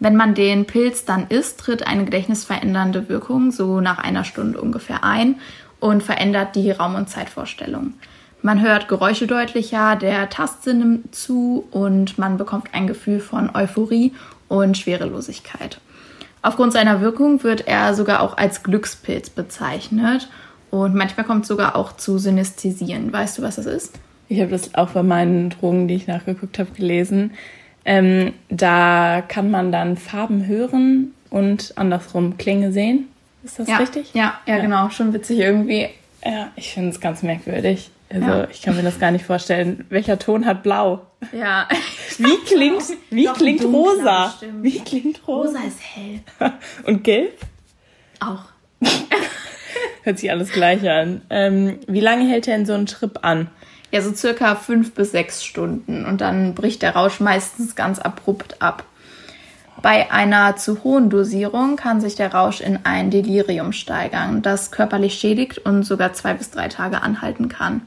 Wenn 0.03 0.17
man 0.17 0.35
den 0.35 0.65
Pilz 0.65 1.05
dann 1.05 1.27
isst, 1.29 1.61
tritt 1.61 1.87
eine 1.87 2.03
gedächtnisverändernde 2.03 3.07
Wirkung 3.07 3.51
so 3.51 3.79
nach 3.79 3.99
einer 3.99 4.25
Stunde 4.25 4.59
ungefähr 4.59 5.03
ein 5.05 5.39
und 5.83 6.01
verändert 6.01 6.55
die 6.55 6.71
Raum- 6.71 6.95
und 6.95 7.09
Zeitvorstellung. 7.09 7.95
Man 8.41 8.61
hört 8.61 8.87
Geräusche 8.87 9.27
deutlicher, 9.27 9.97
der 9.97 10.29
Tastsinn 10.29 10.79
nimmt 10.79 11.13
zu 11.13 11.67
und 11.71 12.17
man 12.17 12.37
bekommt 12.37 12.69
ein 12.71 12.87
Gefühl 12.87 13.19
von 13.19 13.53
Euphorie 13.53 14.13
und 14.47 14.77
Schwerelosigkeit. 14.77 15.81
Aufgrund 16.41 16.71
seiner 16.71 17.01
Wirkung 17.01 17.43
wird 17.43 17.67
er 17.67 17.93
sogar 17.95 18.21
auch 18.21 18.37
als 18.37 18.63
Glückspilz 18.63 19.29
bezeichnet 19.29 20.29
und 20.71 20.95
manchmal 20.95 21.25
kommt 21.25 21.41
es 21.41 21.49
sogar 21.49 21.75
auch 21.75 21.97
zu 21.97 22.17
Synästhesien. 22.17 23.11
Weißt 23.11 23.37
du, 23.37 23.41
was 23.41 23.57
das 23.57 23.65
ist? 23.65 23.99
Ich 24.29 24.39
habe 24.39 24.51
das 24.51 24.75
auch 24.75 24.91
bei 24.91 25.03
meinen 25.03 25.49
Drogen, 25.49 25.89
die 25.89 25.95
ich 25.95 26.07
nachgeguckt 26.07 26.59
habe, 26.59 26.71
gelesen. 26.71 27.31
Ähm, 27.83 28.31
da 28.47 29.21
kann 29.27 29.51
man 29.51 29.73
dann 29.73 29.97
Farben 29.97 30.47
hören 30.47 31.11
und 31.29 31.73
andersrum 31.75 32.37
Klänge 32.37 32.71
sehen. 32.71 33.09
Ist 33.43 33.59
das 33.59 33.67
ja. 33.67 33.77
richtig? 33.77 34.13
Ja, 34.13 34.39
ja, 34.45 34.55
ja, 34.55 34.61
genau. 34.61 34.89
Schon 34.89 35.13
witzig 35.13 35.39
irgendwie. 35.39 35.89
Ja, 36.25 36.51
ich 36.55 36.73
finde 36.73 36.89
es 36.89 36.99
ganz 36.99 37.23
merkwürdig. 37.23 37.91
Also 38.09 38.27
ja. 38.27 38.47
ich 38.49 38.61
kann 38.61 38.75
mir 38.75 38.83
das 38.83 38.99
gar 38.99 39.11
nicht 39.11 39.25
vorstellen. 39.25 39.85
Welcher 39.89 40.19
Ton 40.19 40.45
hat 40.45 40.63
blau? 40.63 41.01
Ja. 41.31 41.67
Wie 42.17 42.37
klingt, 42.45 42.83
wie 43.09 43.25
klingt 43.25 43.63
rosa? 43.63 44.33
Wie 44.61 44.79
klingt 44.79 45.27
rosa? 45.27 45.59
Rosa 45.59 45.67
ist 45.67 45.79
hell. 45.81 46.19
Und 46.85 47.03
gelb? 47.03 47.37
Auch. 48.19 48.45
Hört 50.03 50.19
sich 50.19 50.29
alles 50.31 50.51
gleich 50.51 50.87
an. 50.87 51.21
Ähm, 51.29 51.79
wie 51.87 52.01
lange 52.01 52.27
hält 52.27 52.47
denn 52.47 52.65
so 52.65 52.73
ein 52.73 52.85
Trip 52.85 53.19
an? 53.23 53.49
Ja, 53.91 54.01
so 54.01 54.13
circa 54.13 54.55
fünf 54.55 54.93
bis 54.93 55.11
sechs 55.11 55.43
Stunden. 55.43 56.05
Und 56.05 56.21
dann 56.21 56.55
bricht 56.55 56.81
der 56.81 56.95
Rausch 56.95 57.19
meistens 57.19 57.75
ganz 57.75 57.99
abrupt 57.99 58.61
ab. 58.61 58.83
Bei 59.83 60.09
einer 60.13 60.55
zu 60.55 60.85
hohen 60.85 61.09
Dosierung 61.09 61.75
kann 61.75 61.99
sich 61.99 62.15
der 62.15 62.33
Rausch 62.33 62.61
in 62.61 62.79
ein 62.85 63.11
Delirium 63.11 63.73
steigern, 63.73 64.41
das 64.41 64.71
körperlich 64.71 65.15
schädigt 65.15 65.57
und 65.57 65.83
sogar 65.83 66.13
zwei 66.13 66.33
bis 66.33 66.51
drei 66.51 66.69
Tage 66.69 67.01
anhalten 67.01 67.49
kann. 67.49 67.81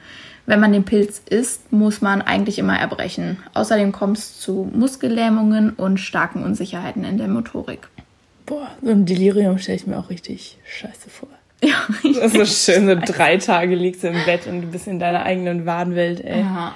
Wenn 0.45 0.61
man 0.61 0.75
den 0.75 0.85
Pilz 0.85 1.23
isst, 1.31 1.73
muss 1.73 2.03
man 2.03 2.21
eigentlich 2.21 2.59
immer 2.59 2.79
erbrechen. 2.79 3.39
Außerdem 3.55 3.93
kommt 3.93 4.19
es 4.19 4.39
zu 4.39 4.71
Muskellähmungen 4.75 5.71
und 5.71 5.97
starken 5.99 6.45
Unsicherheiten 6.45 7.03
in 7.03 7.17
der 7.17 7.29
Motorik. 7.29 7.89
Boah, 8.45 8.69
so 8.83 8.91
ein 8.91 9.07
Delirium 9.07 9.57
stelle 9.57 9.79
ich 9.79 9.87
mir 9.87 9.97
auch 9.99 10.11
richtig 10.11 10.59
scheiße 10.67 11.09
vor. 11.09 11.31
Ja, 11.63 11.77
Das 12.03 12.35
ist 12.35 12.67
so 12.67 12.73
schön, 12.73 12.87
so 12.87 12.95
drei 12.95 13.39
Tage 13.39 13.75
liegst 13.75 14.05
du 14.05 14.09
im 14.09 14.23
Bett 14.27 14.47
und 14.47 14.61
du 14.61 14.67
bist 14.67 14.87
in 14.87 14.99
deiner 14.99 15.23
eigenen 15.23 15.65
Wahnwelt, 15.65 16.23
ey. 16.23 16.41
Ja. 16.41 16.75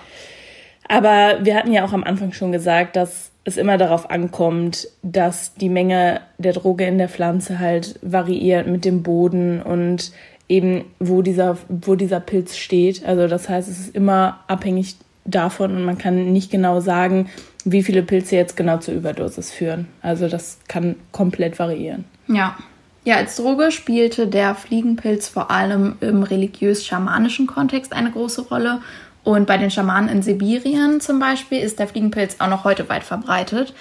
Aber 0.89 1.45
wir 1.45 1.57
hatten 1.57 1.73
ja 1.73 1.85
auch 1.85 1.93
am 1.93 2.05
Anfang 2.05 2.33
schon 2.33 2.53
gesagt, 2.53 2.97
dass 2.97 3.30
es 3.45 3.57
immer 3.57 3.79
darauf 3.79 4.11
ankommt, 4.11 4.89
dass 5.03 5.55
die 5.55 5.69
Menge 5.69 6.21
der 6.39 6.53
Droge 6.53 6.87
in 6.87 6.99
der 6.99 7.09
Pflanze 7.09 7.59
halt 7.59 7.99
variiert 8.03 8.67
mit 8.67 8.85
dem 8.85 9.03
Boden 9.03 9.63
und 9.63 10.13
eben 10.49 10.85
wo 10.99 11.23
dieser, 11.23 11.57
wo 11.69 11.95
dieser 11.95 12.21
Pilz 12.21 12.57
steht. 12.57 13.05
Also 13.05 13.29
das 13.29 13.49
heißt, 13.49 13.69
es 13.69 13.79
ist 13.79 13.95
immer 13.95 14.41
abhängig 14.47 14.97
davon 15.25 15.75
und 15.77 15.85
man 15.85 15.97
kann 15.97 16.33
nicht 16.33 16.51
genau 16.51 16.81
sagen, 16.81 17.31
wie 17.65 17.83
viele 17.83 18.03
Pilze 18.03 18.37
jetzt 18.37 18.57
genau 18.57 18.79
zur 18.79 18.95
Überdosis 18.95 19.51
führen. 19.53 19.87
Also 20.03 20.29
das 20.29 20.59
kann 20.69 20.97
komplett 21.13 21.59
variieren. 21.59 22.05
Ja. 22.29 22.57
Ja, 23.03 23.17
als 23.17 23.37
Droge 23.37 23.71
spielte 23.71 24.27
der 24.27 24.55
Fliegenpilz 24.55 25.27
vor 25.29 25.51
allem 25.51 25.97
im 26.01 26.23
religiös-schamanischen 26.23 27.47
Kontext 27.47 27.95
eine 27.95 28.11
große 28.11 28.43
Rolle 28.43 28.83
und 29.23 29.47
bei 29.47 29.59
den 29.59 29.71
Schamanen 29.71 30.09
in 30.09 30.23
Sibirien 30.23 31.01
zum 31.01 31.19
Beispiel 31.19 31.61
ist 31.61 31.79
der 31.79 31.89
Fliegenpilz 31.89 32.37
auch 32.39 32.49
noch 32.49 32.65
heute 32.65 32.89
weit 32.89 33.05
verbreitet. 33.05 33.75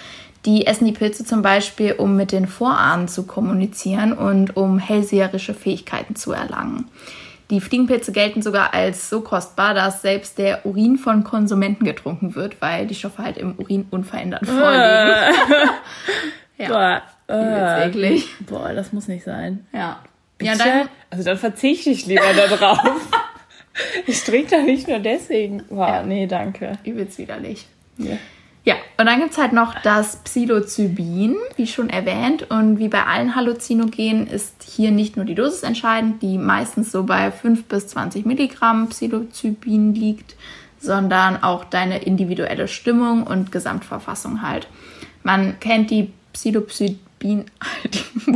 Die 0.46 0.66
essen 0.66 0.86
die 0.86 0.92
Pilze 0.92 1.24
zum 1.24 1.42
Beispiel, 1.42 1.92
um 1.92 2.16
mit 2.16 2.32
den 2.32 2.46
Vorahnen 2.46 3.08
zu 3.08 3.26
kommunizieren 3.26 4.12
und 4.12 4.56
um 4.56 4.78
hellseherische 4.78 5.52
Fähigkeiten 5.52 6.16
zu 6.16 6.32
erlangen. 6.32 6.88
Die 7.50 7.60
Fliegenpilze 7.60 8.12
gelten 8.12 8.42
sogar 8.42 8.72
als 8.72 9.10
so 9.10 9.22
kostbar, 9.22 9.74
dass 9.74 10.02
selbst 10.02 10.38
der 10.38 10.64
Urin 10.64 10.96
von 10.96 11.24
Konsumenten 11.24 11.84
getrunken 11.84 12.36
wird, 12.36 12.62
weil 12.62 12.86
die 12.86 12.94
Stoffe 12.94 13.22
halt 13.22 13.38
im 13.38 13.56
Urin 13.58 13.86
unverändert 13.90 14.46
vorliegen. 14.46 15.34
ja. 16.58 16.68
Boah, 16.68 17.02
äh, 17.28 17.88
eklig. 17.88 18.28
Boah, 18.46 18.72
das 18.72 18.92
muss 18.92 19.08
nicht 19.08 19.24
sein. 19.24 19.66
Ja. 19.72 19.98
ja 20.40 20.54
dann, 20.54 20.88
also 21.10 21.24
dann 21.24 21.38
verzichte 21.38 21.90
ich 21.90 22.06
lieber 22.06 22.32
darauf. 22.34 22.78
Ich 24.06 24.22
trinke 24.24 24.56
da 24.56 24.62
nicht 24.62 24.88
nur 24.88 24.98
deswegen. 24.98 25.62
Wow, 25.68 25.88
ja. 25.88 26.02
nee, 26.02 26.26
danke. 26.26 26.72
Übelst 26.84 27.18
widerlich. 27.18 27.66
Ja. 27.98 28.16
Ja, 28.62 28.74
und 28.98 29.06
dann 29.06 29.20
gibt 29.20 29.32
es 29.32 29.38
halt 29.38 29.54
noch 29.54 29.74
das 29.80 30.16
Psilocybin, 30.16 31.34
wie 31.56 31.66
schon 31.66 31.88
erwähnt. 31.88 32.50
Und 32.50 32.78
wie 32.78 32.88
bei 32.88 33.04
allen 33.04 33.34
Halluzinogenen 33.34 34.26
ist 34.26 34.62
hier 34.62 34.90
nicht 34.90 35.16
nur 35.16 35.24
die 35.24 35.34
Dosis 35.34 35.62
entscheidend, 35.62 36.20
die 36.20 36.36
meistens 36.36 36.92
so 36.92 37.04
bei 37.04 37.30
5 37.30 37.64
bis 37.64 37.88
20 37.88 38.26
Milligramm 38.26 38.90
Psilocybin 38.90 39.94
liegt, 39.94 40.36
sondern 40.78 41.42
auch 41.42 41.64
deine 41.64 42.02
individuelle 42.02 42.68
Stimmung 42.68 43.26
und 43.26 43.50
Gesamtverfassung 43.50 44.42
halt. 44.42 44.68
Man 45.22 45.58
kennt 45.58 45.90
die 45.90 46.12
Psilocybin. 46.34 47.46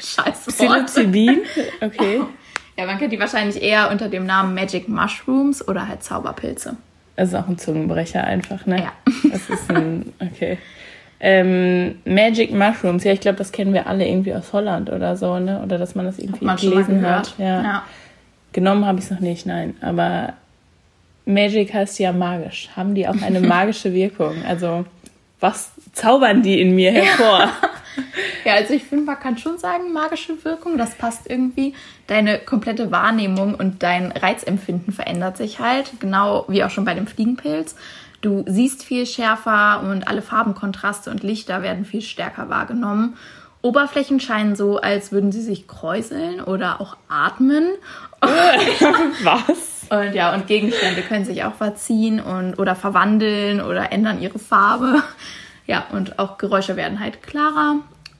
Scheiße. 0.00 0.50
Psilocybin? 0.50 1.42
Okay. 1.80 2.22
Ja, 2.76 2.86
man 2.86 2.98
kennt 2.98 3.12
die 3.12 3.20
wahrscheinlich 3.20 3.62
eher 3.62 3.90
unter 3.90 4.08
dem 4.08 4.24
Namen 4.24 4.54
Magic 4.54 4.88
Mushrooms 4.88 5.66
oder 5.66 5.88
halt 5.88 6.02
Zauberpilze. 6.02 6.76
Das 7.16 7.28
ist 7.28 7.34
auch 7.34 7.48
ein 7.48 7.58
Zungenbrecher 7.58 8.24
einfach, 8.24 8.66
ne? 8.66 8.78
Ja. 8.78 8.92
Das 9.30 9.48
ist 9.48 9.70
ein, 9.70 10.12
okay. 10.20 10.58
Ähm, 11.20 11.96
Magic 12.04 12.52
Mushrooms, 12.52 13.04
ja, 13.04 13.12
ich 13.12 13.20
glaube, 13.20 13.38
das 13.38 13.52
kennen 13.52 13.72
wir 13.72 13.86
alle 13.86 14.06
irgendwie 14.06 14.34
aus 14.34 14.52
Holland 14.52 14.90
oder 14.90 15.16
so, 15.16 15.38
ne? 15.38 15.60
Oder 15.62 15.78
dass 15.78 15.94
man 15.94 16.06
das 16.06 16.18
irgendwie 16.18 16.44
man 16.44 16.56
gelesen 16.56 17.06
hat. 17.06 17.34
Ja. 17.38 17.62
ja. 17.62 17.82
Genommen 18.52 18.84
habe 18.84 18.98
ich 18.98 19.04
es 19.04 19.10
noch 19.10 19.20
nicht, 19.20 19.46
nein. 19.46 19.74
Aber 19.80 20.34
Magic 21.24 21.72
heißt 21.72 21.98
ja 21.98 22.12
magisch. 22.12 22.70
Haben 22.74 22.94
die 22.94 23.06
auch 23.06 23.20
eine 23.22 23.40
magische 23.46 23.92
Wirkung? 23.92 24.34
Also, 24.46 24.84
was 25.40 25.70
zaubern 25.92 26.42
die 26.42 26.60
in 26.60 26.74
mir 26.74 26.92
hervor? 26.92 27.38
Ja. 27.40 27.52
Ja, 28.44 28.54
also 28.54 28.74
ich 28.74 28.84
finde, 28.84 29.04
man 29.04 29.20
kann 29.20 29.38
schon 29.38 29.58
sagen, 29.58 29.92
magische 29.92 30.44
Wirkung, 30.44 30.78
das 30.78 30.96
passt 30.96 31.28
irgendwie. 31.28 31.74
Deine 32.06 32.38
komplette 32.38 32.90
Wahrnehmung 32.90 33.54
und 33.54 33.82
dein 33.82 34.12
Reizempfinden 34.12 34.92
verändert 34.92 35.36
sich 35.36 35.60
halt, 35.60 36.00
genau 36.00 36.44
wie 36.48 36.64
auch 36.64 36.70
schon 36.70 36.84
bei 36.84 36.94
dem 36.94 37.06
Fliegenpilz. 37.06 37.76
Du 38.20 38.44
siehst 38.46 38.84
viel 38.84 39.06
schärfer 39.06 39.82
und 39.82 40.06
alle 40.06 40.22
Farbenkontraste 40.22 41.10
und 41.10 41.22
Lichter 41.22 41.62
werden 41.62 41.84
viel 41.84 42.02
stärker 42.02 42.48
wahrgenommen. 42.48 43.16
Oberflächen 43.62 44.20
scheinen 44.20 44.56
so, 44.56 44.78
als 44.78 45.12
würden 45.12 45.30
sie 45.30 45.42
sich 45.42 45.68
kräuseln 45.68 46.40
oder 46.40 46.80
auch 46.80 46.96
atmen. 47.08 47.68
Was? 48.20 49.86
Und 49.88 50.14
ja, 50.14 50.34
und 50.34 50.46
Gegenstände 50.46 51.02
können 51.02 51.24
sich 51.24 51.44
auch 51.44 51.54
verziehen 51.54 52.20
und 52.20 52.58
oder 52.58 52.74
verwandeln 52.74 53.60
oder 53.60 53.92
ändern 53.92 54.20
ihre 54.20 54.38
Farbe. 54.38 55.02
Ja, 55.66 55.86
und 55.92 56.18
auch 56.18 56.38
Geräusche 56.38 56.76
werden 56.76 57.00
halt 57.00 57.22
klarer. 57.22 57.76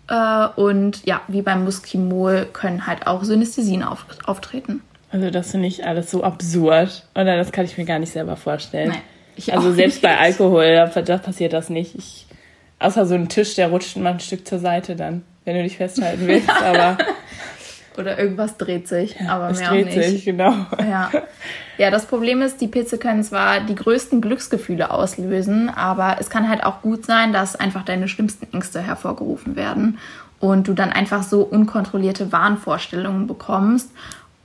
Äh, 0.09 0.61
und 0.61 1.05
ja, 1.05 1.21
wie 1.29 1.43
beim 1.43 1.65
Muskimol 1.65 2.47
können 2.53 2.87
halt 2.87 3.07
auch 3.07 3.25
Synästhesien 3.25 3.83
auf, 3.83 4.07
auftreten. 4.25 4.83
Also 5.11 5.31
das 5.31 5.51
finde 5.51 5.69
ich 5.69 5.87
alles 5.87 6.11
so 6.11 6.25
absurd. 6.25 7.05
Oder 7.15 7.37
das 7.37 7.53
kann 7.53 7.65
ich 7.65 7.77
mir 7.77 7.85
gar 7.85 7.99
nicht 7.99 8.13
selber 8.13 8.37
vorstellen. 8.37 8.91
Nein, 8.91 9.03
ich 9.37 9.53
also 9.53 9.73
selbst 9.73 9.97
nicht. 9.97 10.03
bei 10.03 10.19
Alkohol, 10.19 10.75
da, 10.75 11.03
da 11.03 11.19
passiert 11.19 11.53
das 11.53 11.69
nicht. 11.69 11.95
Ich, 11.95 12.27
außer 12.79 13.07
so 13.07 13.15
ein 13.15 13.29
Tisch, 13.29 13.55
der 13.55 13.69
rutscht 13.69 13.97
mal 13.97 14.15
ein 14.15 14.21
Stück 14.21 14.47
zur 14.47 14.59
Seite 14.59 14.97
dann, 14.97 15.23
wenn 15.45 15.57
du 15.57 15.63
dich 15.63 15.77
festhalten 15.77 16.27
willst. 16.27 16.51
Aber 16.65 16.97
Oder 17.99 18.19
irgendwas 18.19 18.57
dreht 18.57 18.89
sich, 18.89 19.21
aber 19.21 19.51
es 19.51 19.61
mehr 19.61 19.71
dreht 19.71 19.89
auch 19.89 19.95
nicht. 19.95 20.09
sich, 20.09 20.25
genau. 20.25 20.55
Ja. 20.79 21.11
ja, 21.79 21.91
das 21.91 22.07
Problem 22.07 22.43
ist, 22.43 22.61
die 22.61 22.69
Pilze 22.69 22.99
können 22.99 23.23
zwar 23.23 23.61
die 23.61 23.75
größten 23.75 24.21
Glücksgefühle 24.21 24.91
auslösen, 24.91 25.69
aber 25.69 26.17
es 26.21 26.31
kann 26.31 26.49
halt 26.49 26.65
auch 26.65 26.83
gut 26.83 27.05
sein, 27.07 27.33
dass 27.33 27.57
einfach 27.57 27.85
deine 27.85 28.09
schlimmsten 28.09 28.53
Ängste 28.53 28.81
hervorgerufen 28.81 29.57
werden 29.57 29.99
und 30.41 30.69
du 30.69 30.75
dann 30.75 30.91
einfach 30.91 31.23
so 31.23 31.43
unkontrollierte 31.43 32.33
Wahnvorstellungen 32.33 33.27
bekommst. 33.27 33.91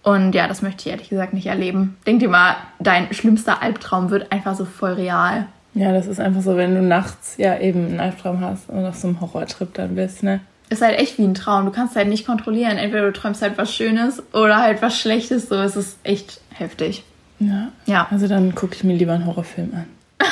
Und 0.04 0.36
ja, 0.36 0.48
das 0.48 0.62
möchte 0.62 0.82
ich 0.82 0.92
ehrlich 0.92 1.10
gesagt 1.10 1.34
nicht 1.34 1.48
erleben. 1.48 1.98
Denk 2.06 2.20
dir 2.20 2.30
mal, 2.30 2.56
dein 2.80 3.14
schlimmster 3.14 3.62
Albtraum 3.62 4.10
wird 4.10 4.32
einfach 4.32 4.56
so 4.56 4.64
voll 4.64 4.94
real. 4.94 5.48
Ja, 5.74 5.92
das 5.92 6.08
ist 6.08 6.20
einfach 6.20 6.42
so, 6.42 6.56
wenn 6.56 6.76
du 6.76 6.82
nachts 6.82 7.36
ja 7.38 7.58
eben 7.60 7.86
einen 7.86 8.00
Albtraum 8.00 8.42
hast 8.42 8.70
und 8.70 8.86
auf 8.86 8.96
so 8.96 9.08
einem 9.08 9.22
Horrortrip 9.22 9.74
dann 9.74 9.96
bist, 9.96 10.24
ne? 10.24 10.40
Ist 10.70 10.82
halt 10.82 11.00
echt 11.00 11.18
wie 11.18 11.24
ein 11.24 11.34
Traum. 11.34 11.66
Du 11.66 11.72
kannst 11.72 11.96
halt 11.96 12.08
nicht 12.08 12.26
kontrollieren. 12.26 12.78
Entweder 12.78 13.06
du 13.06 13.14
träumst 13.14 13.42
halt 13.42 13.58
was 13.58 13.74
Schönes 13.74 14.22
oder 14.34 14.58
halt 14.58 14.82
was 14.82 15.00
Schlechtes. 15.00 15.48
So, 15.48 15.56
es 15.56 15.76
ist 15.76 15.98
echt 16.04 16.42
heftig. 16.54 17.04
Ja. 17.40 17.70
Ja. 17.86 18.08
Also 18.12 18.28
dann 18.28 18.54
gucke 18.56 18.76
ich 18.76 18.84
mir 18.84 18.96
lieber 18.96 19.14
einen 19.14 19.26
Horrorfilm 19.26 19.74
an. 19.74 19.86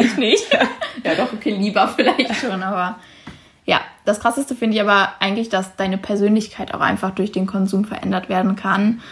Ich 0.00 0.16
nicht. 0.16 0.50
ja, 1.04 1.14
doch, 1.14 1.34
okay, 1.34 1.54
lieber 1.54 1.86
vielleicht 1.86 2.34
schon, 2.36 2.62
aber 2.62 2.98
Ja, 3.66 3.82
das 4.06 4.20
Krasseste 4.20 4.54
finde 4.54 4.76
ich 4.76 4.80
aber 4.80 5.12
eigentlich, 5.20 5.50
dass 5.50 5.76
deine 5.76 5.98
Persönlichkeit 5.98 6.72
auch 6.72 6.80
einfach 6.80 7.10
durch 7.10 7.30
den 7.30 7.46
Konsum 7.46 7.84
verändert 7.84 8.30
werden 8.30 8.56
kann. 8.56 9.02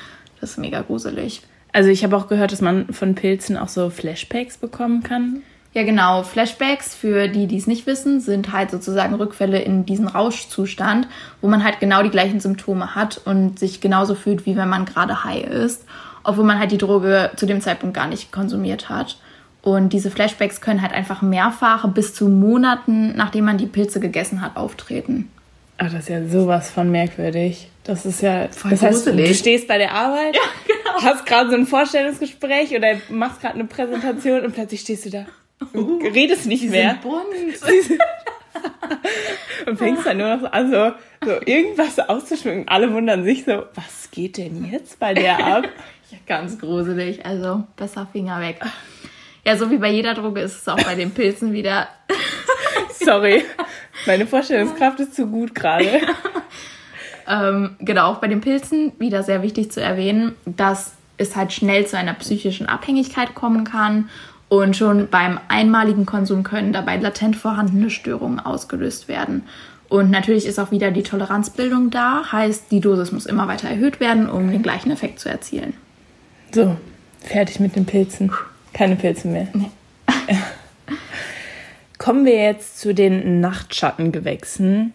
Das 0.41 0.53
ist 0.53 0.59
mega 0.59 0.81
gruselig. 0.81 1.43
Also 1.73 1.91
ich 1.91 2.03
habe 2.03 2.17
auch 2.17 2.29
gehört, 2.29 2.53
dass 2.53 2.63
man 2.63 2.93
von 2.93 3.15
Pilzen 3.15 3.57
auch 3.57 3.69
so 3.69 3.91
Flashbacks 3.91 4.57
bekommen 4.57 5.03
kann. 5.03 5.43
Ja, 5.73 5.85
genau. 5.85 6.25
Flashbacks, 6.25 6.97
für 6.97 7.29
die, 7.29 7.47
die 7.47 7.57
es 7.57 7.69
nicht 7.69 7.87
wissen, 7.87 8.21
sind 8.21 8.53
halt 8.53 8.73
sozusagen 8.73 9.15
Rückfälle 9.15 9.61
in 9.61 9.87
diesen 9.87 10.09
Rauschzustand, 10.09 11.07
wo 11.41 11.49
man 11.49 11.63
halt 11.63 11.79
genau 11.79 12.03
die 12.03 12.11
gleichen 12.11 12.41
Symptome 12.41 12.97
hat 12.97 13.21
und 13.25 13.59
sich 13.59 13.81
genauso 13.81 14.17
fühlt, 14.17 14.47
wie 14.47 14.57
wenn 14.57 14.69
man 14.69 14.85
gerade 14.85 15.23
high 15.23 15.45
ist, 15.45 15.85
obwohl 16.25 16.45
man 16.45 16.59
halt 16.59 16.73
die 16.73 16.79
Droge 16.79 17.31
zu 17.37 17.47
dem 17.47 17.61
Zeitpunkt 17.61 17.95
gar 17.95 18.09
nicht 18.09 18.33
konsumiert 18.33 18.89
hat. 18.89 19.19
Und 19.63 19.93
diese 19.93 20.11
Flashbacks 20.11 20.61
können 20.61 20.83
halt 20.83 20.93
einfach 20.93 21.23
mehrfach 21.23 21.87
bis 21.89 22.15
zu 22.15 22.29
Monaten, 22.29 23.15
nachdem 23.15 23.45
man 23.45 23.59
die 23.59 23.67
Pilze 23.67 24.01
gegessen 24.01 24.41
hat, 24.41 24.57
auftreten. 24.57 25.31
Ach, 25.79 25.93
das 25.93 26.01
ist 26.01 26.09
ja 26.09 26.27
sowas 26.27 26.71
von 26.71 26.91
merkwürdig. 26.91 27.71
Das 27.85 28.05
ist 28.07 28.23
ja. 28.23 28.49
Voll 28.49 28.73
das 28.73 28.83
heißt, 28.83 29.07
du 29.07 29.35
stehst 29.35 29.69
bei 29.69 29.79
der 29.79 29.95
Arbeit, 29.95 30.35
Ja, 30.35 30.41
genau. 30.67 31.03
hast 31.03 31.27
gerade 31.27 31.51
so 31.51 31.57
ein 31.57 31.67
Vorstellungsgespräch 31.67 32.75
oder 32.75 32.97
machst 33.09 33.41
gerade 33.41 33.55
eine 33.55 33.65
Präsentation 33.65 34.45
und 34.45 34.53
plötzlich 34.53 34.81
stehst 34.81 35.07
du 35.07 35.11
da 35.11 35.27
und 35.73 36.03
redest 36.03 36.47
nicht 36.47 36.69
mehr 36.71 36.99
bunt. 37.03 37.27
und 39.67 39.77
fängst 39.79 40.07
dann 40.07 40.19
nur 40.19 40.37
noch 40.37 40.53
an, 40.53 40.71
so, 40.71 40.93
so 41.25 41.41
irgendwas 41.45 41.99
auszuschmücken. 41.99 42.69
Alle 42.69 42.93
wundern 42.93 43.25
sich 43.25 43.45
so, 43.45 43.65
was 43.75 44.11
geht 44.11 44.37
denn 44.39 44.65
jetzt 44.71 44.99
bei 44.99 45.15
der 45.15 45.45
ab? 45.45 45.69
Ja, 46.11 46.19
ganz 46.27 46.59
gruselig. 46.59 47.25
Also 47.25 47.63
besser 47.77 48.05
Finger 48.11 48.41
weg. 48.41 48.59
Ja, 49.47 49.57
so 49.57 49.71
wie 49.71 49.79
bei 49.79 49.91
jeder 49.93 50.15
Droge 50.15 50.41
ist 50.41 50.57
es 50.63 50.69
auch 50.69 50.83
bei 50.83 50.97
den 50.97 51.13
Pilzen 51.13 51.53
wieder. 51.53 51.87
Sorry, 52.91 53.45
meine 54.07 54.27
Vorstellungskraft 54.27 54.99
ist 54.99 55.15
zu 55.15 55.29
gut 55.29 55.55
gerade. 55.55 56.01
Ähm, 57.29 57.77
genau, 57.79 58.11
auch 58.11 58.19
bei 58.19 58.27
den 58.27 58.41
Pilzen 58.41 58.93
wieder 58.99 59.23
sehr 59.23 59.43
wichtig 59.43 59.71
zu 59.71 59.81
erwähnen, 59.81 60.35
dass 60.47 60.95
es 61.17 61.37
halt 61.37 61.53
schnell 61.53 61.87
zu 61.87 61.97
einer 61.97 62.15
psychischen 62.15 62.67
Abhängigkeit 62.67 63.37
kommen 63.37 63.63
kann. 63.63 64.09
Und 64.51 64.77
schon 64.77 65.07
beim 65.09 65.39
einmaligen 65.47 66.07
Konsum 66.07 66.43
können 66.43 66.73
dabei 66.73 66.97
latent 66.97 67.37
vorhandene 67.37 67.89
Störungen 67.89 68.41
ausgelöst 68.41 69.07
werden. 69.07 69.45
Und 69.89 70.11
natürlich 70.11 70.45
ist 70.45 70.59
auch 70.59 70.73
wieder 70.73 70.91
die 70.91 71.05
Toleranzbildung 71.05 71.91
da, 71.91 72.25
heißt, 72.33 72.65
die 72.73 72.81
Dosis 72.81 73.13
muss 73.13 73.27
immer 73.27 73.47
weiter 73.47 73.69
erhöht 73.69 74.01
werden, 74.01 74.29
um 74.29 74.51
den 74.51 74.63
gleichen 74.63 74.91
Effekt 74.91 75.21
zu 75.21 75.29
erzielen. 75.29 75.75
So, 76.53 76.77
fertig 77.21 77.61
mit 77.61 77.77
den 77.77 77.87
Pilzen. 77.87 78.33
Keine 78.73 78.97
Pilze 78.97 79.29
mehr. 79.29 79.47
Kommen 81.99 82.25
wir 82.25 82.43
jetzt 82.43 82.81
zu 82.81 82.93
den 82.93 83.41
Nachtschattengewächsen, 83.41 84.93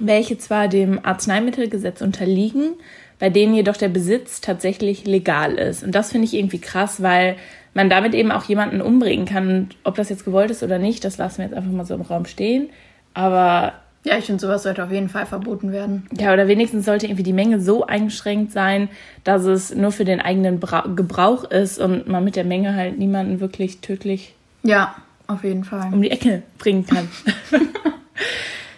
welche 0.00 0.36
zwar 0.36 0.66
dem 0.66 0.98
Arzneimittelgesetz 1.04 2.00
unterliegen, 2.00 2.72
bei 3.20 3.30
denen 3.30 3.54
jedoch 3.54 3.76
der 3.76 3.88
Besitz 3.88 4.40
tatsächlich 4.40 5.04
legal 5.04 5.54
ist. 5.54 5.84
Und 5.84 5.94
das 5.94 6.10
finde 6.10 6.26
ich 6.26 6.34
irgendwie 6.34 6.60
krass, 6.60 7.02
weil 7.02 7.36
man 7.74 7.88
damit 7.90 8.14
eben 8.14 8.32
auch 8.32 8.44
jemanden 8.44 8.80
umbringen 8.80 9.26
kann. 9.26 9.48
Und 9.48 9.68
ob 9.84 9.94
das 9.96 10.08
jetzt 10.08 10.24
gewollt 10.24 10.50
ist 10.50 10.62
oder 10.62 10.78
nicht, 10.78 11.04
das 11.04 11.18
lassen 11.18 11.38
wir 11.38 11.44
jetzt 11.46 11.54
einfach 11.56 11.70
mal 11.70 11.84
so 11.84 11.94
im 11.94 12.00
Raum 12.02 12.24
stehen. 12.26 12.70
Aber 13.14 13.74
Ja, 14.04 14.16
ich 14.18 14.24
finde, 14.24 14.40
sowas 14.40 14.62
sollte 14.62 14.82
auf 14.82 14.90
jeden 14.90 15.08
Fall 15.08 15.26
verboten 15.26 15.72
werden. 15.72 16.06
ja, 16.18 16.32
oder 16.32 16.48
wenigstens 16.48 16.84
sollte 16.86 17.06
irgendwie 17.06 17.22
die 17.22 17.32
Menge 17.32 17.60
so 17.60 17.86
eingeschränkt 17.86 18.50
sein, 18.52 18.88
dass 19.24 19.44
es 19.44 19.74
nur 19.74 19.92
für 19.92 20.04
den 20.04 20.20
eigenen 20.20 20.58
Bra 20.60 20.84
Gebrauch 20.96 21.44
ist 21.44 21.78
und 21.78 22.08
man 22.08 22.24
mit 22.24 22.36
der 22.36 22.44
Menge 22.44 22.74
halt 22.74 22.98
niemanden 22.98 23.40
wirklich 23.40 23.80
tödlich 23.80 24.34
Ja, 24.62 24.94
auf 25.26 25.44
jeden 25.44 25.64
Fall. 25.64 25.90
um 25.92 26.02
die 26.02 26.10
Ecke 26.10 26.42
bringen 26.58 26.86
kann. 26.86 27.08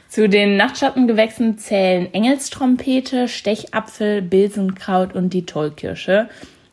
Zu 0.09 0.29
den 0.29 0.59
Nachtschattengewächsen 0.59 1.57
zählen 1.57 2.13
Engelstrompete, 2.13 3.29
Stechapfel, 3.29 4.21
Bilsenkraut 4.21 5.15
und 5.15 5.33
die 5.33 5.47
Tollkirsche 5.47 6.29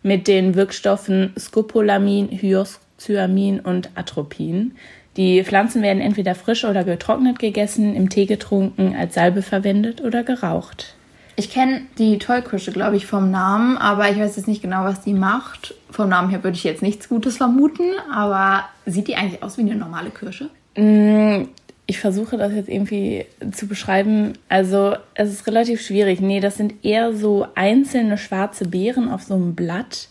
mit 0.09 0.27
den 0.27 0.55
Wirkstoffen 0.55 1.33
Scopolamin, 1.37 2.29
Hyoscyamin 2.29 3.59
und 3.59 3.91
Atropin. 3.93 4.71
Die 5.17 5.43
Pflanzen 5.43 5.83
werden 5.83 6.01
entweder 6.01 6.33
frisch 6.33 6.65
oder 6.65 6.83
getrocknet 6.83 7.37
gegessen, 7.37 7.95
im 7.95 8.09
Tee 8.09 8.25
getrunken, 8.25 8.95
als 8.97 9.13
Salbe 9.13 9.43
verwendet 9.43 10.01
oder 10.01 10.23
geraucht. 10.23 10.95
Ich 11.35 11.51
kenne 11.51 11.81
die 11.99 12.17
Tollkirsche, 12.17 12.71
glaube 12.71 12.95
ich, 12.95 13.05
vom 13.05 13.29
Namen, 13.29 13.77
aber 13.77 14.09
ich 14.09 14.17
weiß 14.17 14.35
jetzt 14.35 14.47
nicht 14.47 14.63
genau, 14.63 14.83
was 14.83 15.01
die 15.01 15.13
macht. 15.13 15.75
Vom 15.91 16.09
Namen 16.09 16.31
her 16.31 16.43
würde 16.43 16.57
ich 16.57 16.63
jetzt 16.63 16.81
nichts 16.81 17.07
Gutes 17.07 17.37
vermuten, 17.37 17.91
aber 18.11 18.63
sieht 18.87 19.09
die 19.09 19.15
eigentlich 19.15 19.43
aus 19.43 19.59
wie 19.59 19.61
eine 19.61 19.75
normale 19.75 20.09
Kirsche? 20.09 20.49
Mm, 20.75 21.49
Ich 21.89 21.97
versuche 21.99 22.37
das 22.37 22.53
jetzt 22.53 22.69
irgendwie 22.69 23.25
zu 23.51 23.65
beschreiben. 23.65 24.33
Also 24.47 24.95
es 25.15 25.31
ist 25.31 25.47
relativ 25.47 25.81
schwierig. 25.81 26.21
Nee, 26.21 26.39
das 26.39 26.55
sind 26.55 26.85
eher 26.85 27.15
so 27.15 27.47
einzelne 27.55 28.19
schwarze 28.19 28.67
Beeren 28.67 29.09
auf 29.09 29.23
so 29.23 29.33
einem 29.33 29.55
Blatt. 29.55 30.07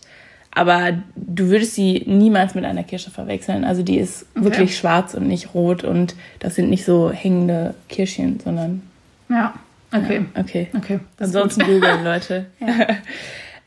Aber 0.51 1.01
du 1.15 1.47
würdest 1.47 1.75
sie 1.75 2.03
niemals 2.05 2.53
mit 2.53 2.65
einer 2.65 2.83
Kirsche 2.83 3.11
verwechseln. 3.11 3.63
Also 3.63 3.81
die 3.81 3.97
ist 3.97 4.25
wirklich 4.35 4.75
schwarz 4.77 5.13
und 5.13 5.29
nicht 5.29 5.53
rot. 5.53 5.85
Und 5.85 6.15
das 6.39 6.55
sind 6.55 6.69
nicht 6.69 6.83
so 6.83 7.11
hängende 7.11 7.75
Kirschchen, 7.87 8.41
sondern 8.41 8.81
Ja, 9.29 9.53
okay. 9.93 10.25
okay. 10.35 10.67
Okay. 10.75 10.99
das 11.15 11.29
ist 11.29 11.35
Ansonsten 11.37 11.63
googeln, 11.63 12.03
Leute. 12.03 12.47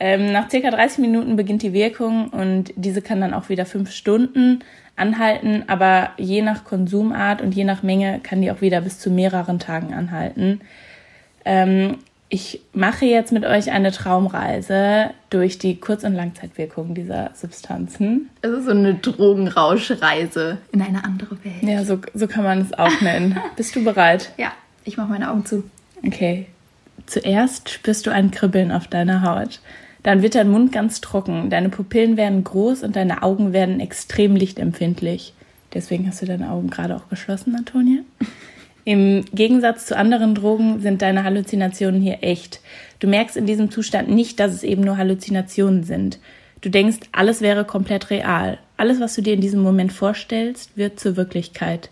ähm, 0.04 0.32
nach 0.32 0.50
circa 0.50 0.72
30 0.72 0.98
Minuten 0.98 1.36
beginnt 1.36 1.62
die 1.62 1.72
Wirkung 1.72 2.30
und 2.30 2.72
diese 2.74 3.02
kann 3.02 3.20
dann 3.20 3.32
auch 3.32 3.48
wieder 3.48 3.64
fünf 3.64 3.92
Stunden 3.92 4.64
anhalten, 4.96 5.62
aber 5.68 6.10
je 6.18 6.42
nach 6.42 6.64
Konsumart 6.64 7.40
und 7.40 7.54
je 7.54 7.62
nach 7.62 7.84
Menge 7.84 8.18
kann 8.20 8.42
die 8.42 8.50
auch 8.50 8.60
wieder 8.60 8.80
bis 8.80 8.98
zu 8.98 9.12
mehreren 9.12 9.60
Tagen 9.60 9.94
anhalten. 9.94 10.60
Ähm, 11.44 11.98
ich 12.28 12.62
mache 12.72 13.04
jetzt 13.04 13.30
mit 13.30 13.44
euch 13.44 13.70
eine 13.70 13.92
Traumreise 13.92 15.10
durch 15.30 15.58
die 15.58 15.78
Kurz- 15.78 16.02
und 16.02 16.14
Langzeitwirkung 16.14 16.94
dieser 16.94 17.30
Substanzen. 17.34 18.28
Es 18.40 18.50
ist 18.50 18.64
so 18.64 18.72
eine 18.72 18.94
Drogenrauschreise 18.94 20.58
in 20.72 20.82
eine 20.82 21.04
andere 21.04 21.36
Welt. 21.44 21.62
Ja, 21.62 21.84
so, 21.84 22.00
so 22.12 22.26
kann 22.26 22.42
man 22.42 22.62
es 22.62 22.76
auch 22.76 23.00
nennen. 23.02 23.38
Bist 23.56 23.76
du 23.76 23.84
bereit? 23.84 24.32
Ja, 24.36 24.50
ich 24.84 24.96
mache 24.96 25.10
meine 25.10 25.30
Augen 25.30 25.46
zu. 25.46 25.62
Okay. 26.04 26.46
Zuerst 27.06 27.70
spürst 27.70 28.06
du 28.06 28.10
ein 28.10 28.32
Kribbeln 28.32 28.72
auf 28.72 28.88
deiner 28.88 29.22
Haut. 29.22 29.60
Dann 30.02 30.22
wird 30.22 30.34
dein 30.34 30.50
Mund 30.50 30.72
ganz 30.72 31.00
trocken, 31.00 31.48
deine 31.48 31.68
Pupillen 31.68 32.16
werden 32.16 32.42
groß 32.42 32.82
und 32.82 32.96
deine 32.96 33.22
Augen 33.22 33.52
werden 33.52 33.78
extrem 33.80 34.34
lichtempfindlich. 34.34 35.32
Deswegen 35.74 36.06
hast 36.08 36.22
du 36.22 36.26
deine 36.26 36.50
Augen 36.50 36.70
gerade 36.70 36.96
auch 36.96 37.08
geschlossen, 37.08 37.54
Antonia. 37.54 38.00
Im 38.84 39.24
Gegensatz 39.32 39.86
zu 39.86 39.96
anderen 39.96 40.34
Drogen 40.34 40.80
sind 40.80 41.02
deine 41.02 41.22
Halluzinationen 41.22 42.00
hier 42.00 42.18
echt. 42.22 42.60
Du 42.98 43.06
merkst 43.06 43.36
in 43.36 43.46
diesem 43.46 43.70
Zustand 43.70 44.08
nicht, 44.08 44.40
dass 44.40 44.52
es 44.52 44.64
eben 44.64 44.82
nur 44.82 44.96
Halluzinationen 44.96 45.84
sind. 45.84 46.18
Du 46.62 46.68
denkst, 46.68 46.98
alles 47.12 47.40
wäre 47.40 47.64
komplett 47.64 48.10
real. 48.10 48.58
Alles, 48.76 49.00
was 49.00 49.14
du 49.14 49.22
dir 49.22 49.34
in 49.34 49.40
diesem 49.40 49.62
Moment 49.62 49.92
vorstellst, 49.92 50.76
wird 50.76 50.98
zur 50.98 51.16
Wirklichkeit. 51.16 51.90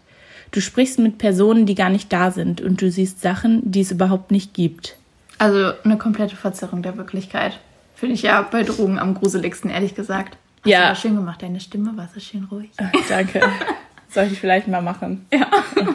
Du 0.51 0.61
sprichst 0.61 0.99
mit 0.99 1.19
Personen, 1.19 1.65
die 1.65 1.77
gar 1.77 1.91
nicht 1.91 2.13
da 2.13 2.33
sind 2.33 2.61
und 2.61 2.83
du 2.83 2.91
siehst 2.91 3.21
Sachen, 3.21 3.71
die 3.71 3.83
es 3.83 3.93
überhaupt 3.93 4.33
nicht 4.33 4.53
gibt. 4.53 4.97
Also 5.39 5.73
eine 5.85 5.97
komplette 5.97 6.35
Verzerrung 6.35 6.83
der 6.83 6.97
Wirklichkeit. 6.97 7.61
Finde 8.01 8.15
ich 8.15 8.23
ja 8.23 8.41
bei 8.43 8.63
Drogen 8.63 8.99
am 8.99 9.13
gruseligsten, 9.15 9.71
ehrlich 9.71 9.95
gesagt. 9.95 10.37
Hast 10.63 10.67
Ja. 10.71 10.95
schön 10.95 11.15
gemacht. 11.17 11.43
Deine 11.43 11.61
Stimme 11.61 11.95
war 11.97 12.09
so 12.13 12.19
schön 12.19 12.45
ruhig. 12.51 12.71
Ah, 12.79 12.91
Danke. 13.09 13.43
Sollte 14.09 14.33
ich 14.33 14.41
vielleicht 14.41 14.67
mal 14.69 14.81
machen. 14.83 15.27
Ja. 15.33 15.47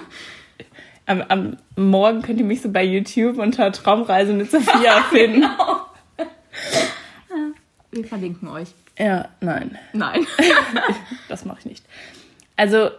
Am, 1.07 1.21
am 1.27 1.57
Morgen 1.75 2.23
könnt 2.23 2.39
ihr 2.39 2.45
mich 2.45 2.61
so 2.63 2.71
bei 2.71 2.83
YouTube 2.83 3.37
unter 3.37 3.71
Traumreise 3.71 4.33
mit 4.33 4.49
Sophia 4.49 5.01
finden. 5.11 5.45
Wir 7.91 8.05
verlinken 8.05 8.47
euch. 8.47 8.69
Ja, 8.97 9.27
nein, 9.41 9.77
Nein. 9.93 10.25
das 11.29 11.45
mache 11.45 11.59
ich 11.59 11.65
nicht. 11.65 11.85
Also, 12.55 12.89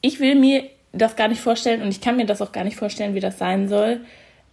ich 0.00 0.20
will 0.20 0.34
mir 0.36 0.64
das 0.92 1.16
gar 1.16 1.26
nicht 1.28 1.40
vorstellen 1.40 1.82
und 1.82 1.88
ich 1.88 2.00
kann 2.00 2.16
mir 2.16 2.26
das 2.26 2.40
auch 2.42 2.52
gar 2.52 2.62
nicht 2.64 2.76
vorstellen, 2.76 3.14
wie 3.14 3.20
das 3.20 3.38
sein 3.38 3.68
soll. 3.68 4.00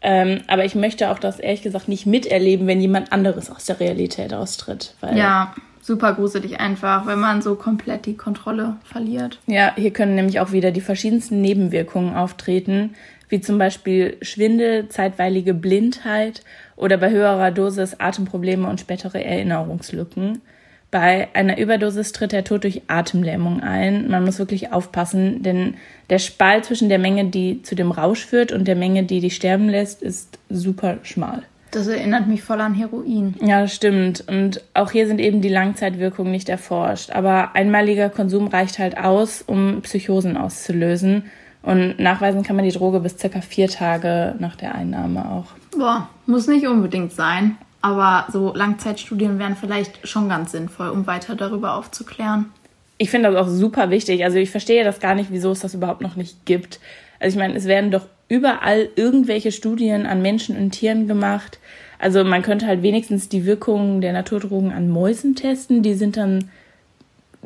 Ähm, 0.01 0.41
aber 0.47 0.63
ich 0.65 0.75
möchte 0.75 1.10
auch 1.10 1.19
das 1.19 1.39
ehrlich 1.39 1.63
gesagt 1.63 1.88
nicht 1.88 2.05
miterleben, 2.05 2.67
wenn 2.67 2.79
jemand 2.79 3.12
anderes 3.12 3.49
aus 3.49 3.65
der 3.65 3.79
Realität 3.79 4.33
austritt. 4.33 4.93
Weil, 5.01 5.17
Ja, 5.17 5.55
super 5.81 6.13
gruselig 6.13 6.60
einfach, 6.60 7.07
wenn 7.07 7.19
man 7.19 7.41
so 7.41 7.55
komplett 7.55 8.05
die 8.05 8.15
Kontrolle 8.15 8.75
verliert. 8.83 9.39
Ja, 9.47 9.73
hier 9.75 9.91
können 9.91 10.15
nämlich 10.15 10.39
auch 10.39 10.51
wieder 10.51 10.71
die 10.71 10.81
verschiedensten 10.81 11.41
Nebenwirkungen 11.41 12.15
auftreten, 12.15 12.93
wie 13.29 13.41
zum 13.41 13.57
Beispiel 13.57 14.17
Schwindel, 14.21 14.89
zeitweilige 14.89 15.53
Blindheit 15.53 16.43
oder 16.75 16.97
bei 16.97 17.10
höherer 17.10 17.51
Dosis 17.51 17.99
Atemprobleme 17.99 18.67
und 18.67 18.79
spätere 18.79 19.23
Erinnerungslücken. 19.23 20.41
Bei 20.89 21.28
einer 21.34 21.58
Überdosis 21.58 22.13
tritt 22.13 22.32
der 22.32 22.45
Tod 22.45 22.63
durch 22.63 22.84
Atemlähmung 22.88 23.62
ein. 23.62 24.10
Man 24.10 24.23
muss 24.23 24.39
wirklich 24.39 24.71
aufpassen, 24.71 25.43
denn 25.43 25.76
der 26.10 26.19
Spalt 26.19 26.65
zwischen 26.65 26.88
der 26.88 27.00
Menge, 27.00 27.26
die 27.26 27.62
zu 27.62 27.76
dem 27.76 27.91
Rausch 27.91 28.26
führt 28.26 28.54
und 28.54 28.67
der 28.67 28.78
Menge, 28.78 29.04
die 29.04 29.19
dich 29.19 29.36
sterben 29.36 29.67
lässt, 29.67 30.02
ist 30.02 30.39
super 30.50 31.00
schmal. 31.04 31.43
Das 31.71 31.88
erinnert 31.88 32.28
mich 32.28 32.41
voll 32.41 32.62
an 32.62 32.73
Heroin. 32.73 33.36
Ja, 33.41 33.62
das 33.62 33.76
stimmt. 33.76 34.23
Und 34.28 34.62
auch 34.73 34.91
hier 34.91 35.08
sind 35.08 35.19
eben 35.19 35.41
die 35.41 35.50
Langzeitwirkungen 35.50 36.32
nicht 36.32 36.47
erforscht. 36.47 37.12
Aber 37.12 37.56
einmaliger 37.56 38.10
Konsum 38.10 38.47
reicht 38.47 38.80
halt 38.80 38.97
aus, 38.97 39.41
um 39.41 39.82
Psychosen 39.82 40.38
auszulösen. 40.38 41.23
Und 41.63 42.00
nachweisen 42.00 42.43
kann 42.43 42.56
man 42.56 42.63
die 42.63 42.71
Droge 42.71 43.02
bis 43.02 43.17
circa 43.17 43.41
vier 43.41 43.67
Tage 43.67 44.36
nach 44.39 44.56
der 44.56 44.73
Einnahme 44.73 45.30
auch. 45.30 45.47
Boah, 45.78 46.08
muss 46.26 46.47
nicht 46.47 46.65
unbedingt 46.65 47.12
sein. 47.12 47.58
Aber 47.88 48.30
so 48.30 48.54
Langzeitstudien 48.54 49.39
wären 49.39 49.56
vielleicht 49.56 50.06
schon 50.06 50.28
ganz 50.28 50.52
sinnvoll, 50.52 50.89
um 50.89 51.08
weiter 51.08 51.36
darüber 51.36 51.76
aufzuklären. 51.76 52.52
Ich 52.97 53.10
finde 53.10 53.32
das 53.32 53.38
auch 53.41 53.50
super 53.50 53.89
wichtig. 53.91 54.26
Also 54.26 54.39
ich 54.39 54.52
verstehe 54.52 54.84
das 54.84 55.00
gar 55.00 55.15
nicht, 55.15 55.32
wieso 55.32 55.52
es 55.52 55.62
das 55.62 55.73
überhaupt 55.73 56.02
noch 56.02 56.17
nicht 56.17 56.45
gibt. 56.45 56.82
Also 57.21 57.38
ich 57.38 57.39
meine, 57.39 57.56
es 57.56 57.63
werden 57.63 57.89
doch 57.89 58.06
überall 58.28 58.89
irgendwelche 58.97 59.54
Studien 59.54 60.06
an 60.06 60.21
Menschen 60.21 60.58
und 60.58 60.71
Tieren 60.71 61.08
gemacht. 61.08 61.60
Also 61.97 62.26
man 62.26 62.41
könnte 62.41 62.67
halt 62.67 62.82
wenigstens 62.84 63.30
die 63.30 63.45
Wirkungen 63.45 64.02
der 64.02 64.12
Naturdrogen 64.12 64.73
an 64.73 64.89
Mäusen 64.89 65.36
testen. 65.36 65.82
Die 65.82 65.93
sind 65.93 66.17
dann 66.17 66.52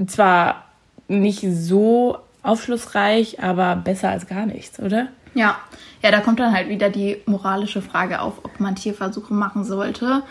zwar 0.07 0.65
nicht 1.07 1.45
so 1.51 2.17
aufschlussreich, 2.41 3.43
aber 3.43 3.75
besser 3.75 4.09
als 4.09 4.25
gar 4.25 4.47
nichts, 4.47 4.79
oder? 4.79 5.09
Ja, 5.33 5.57
ja, 6.03 6.11
da 6.11 6.19
kommt 6.19 6.39
dann 6.39 6.53
halt 6.53 6.69
wieder 6.69 6.89
die 6.89 7.17
moralische 7.25 7.81
Frage 7.81 8.21
auf, 8.21 8.43
ob 8.43 8.59
man 8.59 8.75
Tierversuche 8.75 9.33
machen 9.33 9.63
sollte. 9.63 10.23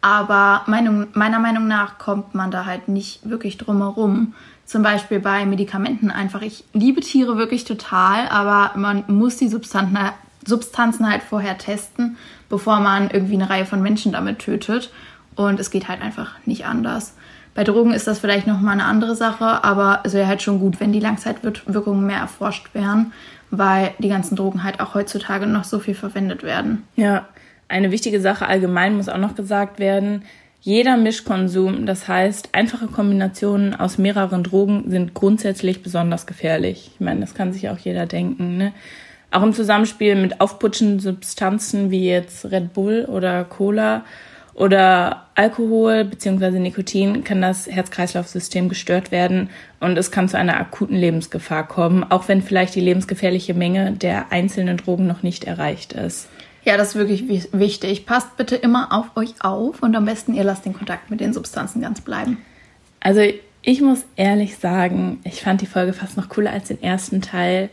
Aber 0.00 0.62
Meinung, 0.66 1.08
meiner 1.14 1.40
Meinung 1.40 1.66
nach 1.66 1.98
kommt 1.98 2.34
man 2.34 2.50
da 2.50 2.64
halt 2.64 2.88
nicht 2.88 3.28
wirklich 3.28 3.58
drum 3.58 3.78
herum. 3.78 4.34
Zum 4.64 4.82
Beispiel 4.82 5.20
bei 5.20 5.46
Medikamenten 5.46 6.10
einfach. 6.10 6.42
Ich 6.42 6.64
liebe 6.72 7.00
Tiere 7.00 7.38
wirklich 7.38 7.64
total, 7.64 8.28
aber 8.28 8.72
man 8.76 9.04
muss 9.08 9.36
die 9.36 9.48
Substanzen, 9.48 9.98
Substanzen 10.44 11.08
halt 11.08 11.22
vorher 11.22 11.58
testen, 11.58 12.16
bevor 12.48 12.80
man 12.80 13.10
irgendwie 13.10 13.34
eine 13.34 13.50
Reihe 13.50 13.66
von 13.66 13.82
Menschen 13.82 14.12
damit 14.12 14.38
tötet. 14.38 14.92
Und 15.34 15.60
es 15.60 15.70
geht 15.70 15.88
halt 15.88 16.02
einfach 16.02 16.34
nicht 16.46 16.66
anders. 16.66 17.14
Bei 17.56 17.64
Drogen 17.64 17.92
ist 17.92 18.06
das 18.06 18.18
vielleicht 18.18 18.46
nochmal 18.46 18.74
eine 18.74 18.84
andere 18.84 19.16
Sache, 19.16 19.64
aber 19.64 20.00
es 20.04 20.12
wäre 20.12 20.26
halt 20.26 20.42
schon 20.42 20.60
gut, 20.60 20.78
wenn 20.78 20.92
die 20.92 21.00
Langzeitwirkungen 21.00 22.04
mehr 22.04 22.18
erforscht 22.18 22.74
wären, 22.74 23.12
weil 23.50 23.92
die 23.98 24.08
ganzen 24.08 24.36
Drogen 24.36 24.64
halt 24.64 24.80
auch 24.80 24.94
heutzutage 24.94 25.46
noch 25.46 25.64
so 25.64 25.78
viel 25.78 25.94
verwendet 25.94 26.42
werden. 26.42 26.82
Ja, 26.96 27.28
eine 27.68 27.90
wichtige 27.90 28.20
Sache 28.20 28.46
allgemein 28.46 28.96
muss 28.96 29.08
auch 29.08 29.18
noch 29.18 29.34
gesagt 29.34 29.78
werden. 29.78 30.22
Jeder 30.60 30.96
Mischkonsum, 30.96 31.86
das 31.86 32.08
heißt 32.08 32.48
einfache 32.52 32.88
Kombinationen 32.88 33.74
aus 33.74 33.98
mehreren 33.98 34.42
Drogen, 34.42 34.90
sind 34.90 35.14
grundsätzlich 35.14 35.82
besonders 35.82 36.26
gefährlich. 36.26 36.90
Ich 36.94 37.00
meine, 37.00 37.20
das 37.20 37.34
kann 37.34 37.52
sich 37.52 37.68
auch 37.68 37.78
jeder 37.78 38.06
denken. 38.06 38.56
Ne? 38.56 38.72
Auch 39.30 39.42
im 39.42 39.52
Zusammenspiel 39.52 40.16
mit 40.16 40.40
aufputschenden 40.40 40.98
Substanzen 40.98 41.90
wie 41.90 42.08
jetzt 42.08 42.50
Red 42.50 42.72
Bull 42.72 43.04
oder 43.08 43.44
Cola 43.44 44.04
oder 44.56 45.26
Alkohol 45.34 46.04
bzw. 46.06 46.58
Nikotin 46.58 47.24
kann 47.24 47.42
das 47.42 47.66
Herz-Kreislauf-System 47.66 48.70
gestört 48.70 49.10
werden 49.10 49.50
und 49.80 49.98
es 49.98 50.10
kann 50.10 50.30
zu 50.30 50.38
einer 50.38 50.58
akuten 50.58 50.96
Lebensgefahr 50.96 51.68
kommen, 51.68 52.04
auch 52.10 52.26
wenn 52.28 52.40
vielleicht 52.40 52.74
die 52.74 52.80
lebensgefährliche 52.80 53.52
Menge 53.52 53.92
der 53.92 54.32
einzelnen 54.32 54.78
Drogen 54.78 55.06
noch 55.06 55.22
nicht 55.22 55.44
erreicht 55.44 55.92
ist. 55.92 56.28
Ja, 56.64 56.78
das 56.78 56.88
ist 56.88 56.94
wirklich 56.96 57.52
wichtig. 57.52 58.06
Passt 58.06 58.36
bitte 58.38 58.56
immer 58.56 58.92
auf 58.92 59.14
euch 59.14 59.34
auf 59.40 59.82
und 59.82 59.94
am 59.94 60.06
besten 60.06 60.34
ihr 60.34 60.42
lasst 60.42 60.64
den 60.64 60.72
Kontakt 60.72 61.10
mit 61.10 61.20
den 61.20 61.34
Substanzen 61.34 61.82
ganz 61.82 62.00
bleiben. 62.00 62.38
Also 63.00 63.20
ich 63.60 63.82
muss 63.82 64.06
ehrlich 64.16 64.56
sagen, 64.56 65.20
ich 65.24 65.42
fand 65.42 65.60
die 65.60 65.66
Folge 65.66 65.92
fast 65.92 66.16
noch 66.16 66.30
cooler 66.30 66.50
als 66.50 66.68
den 66.68 66.82
ersten 66.82 67.20
Teil. 67.20 67.68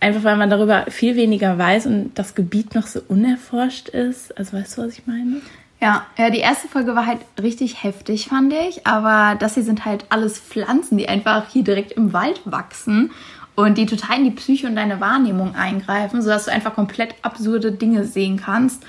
Einfach 0.00 0.24
weil 0.24 0.36
man 0.36 0.48
darüber 0.48 0.86
viel 0.88 1.16
weniger 1.16 1.58
weiß 1.58 1.86
und 1.86 2.12
das 2.14 2.34
Gebiet 2.34 2.74
noch 2.74 2.86
so 2.86 3.00
unerforscht 3.08 3.90
ist. 3.90 4.36
Also 4.38 4.56
weißt 4.56 4.78
du, 4.78 4.82
was 4.82 4.98
ich 4.98 5.06
meine? 5.06 5.42
Ja, 5.84 6.06
ja, 6.16 6.30
die 6.30 6.38
erste 6.38 6.66
Folge 6.66 6.96
war 6.96 7.04
halt 7.04 7.18
richtig 7.42 7.82
heftig, 7.82 8.28
fand 8.28 8.54
ich. 8.54 8.86
Aber 8.86 9.36
das 9.38 9.52
hier 9.52 9.64
sind 9.64 9.84
halt 9.84 10.06
alles 10.08 10.38
Pflanzen, 10.38 10.96
die 10.96 11.10
einfach 11.10 11.50
hier 11.50 11.62
direkt 11.62 11.92
im 11.92 12.14
Wald 12.14 12.40
wachsen 12.46 13.10
und 13.54 13.76
die 13.76 13.84
total 13.84 14.16
in 14.16 14.24
die 14.24 14.30
Psyche 14.30 14.66
und 14.66 14.76
deine 14.76 14.98
Wahrnehmung 15.02 15.54
eingreifen, 15.54 16.22
sodass 16.22 16.46
du 16.46 16.52
einfach 16.52 16.74
komplett 16.74 17.14
absurde 17.20 17.70
Dinge 17.70 18.06
sehen 18.06 18.38
kannst. 18.38 18.82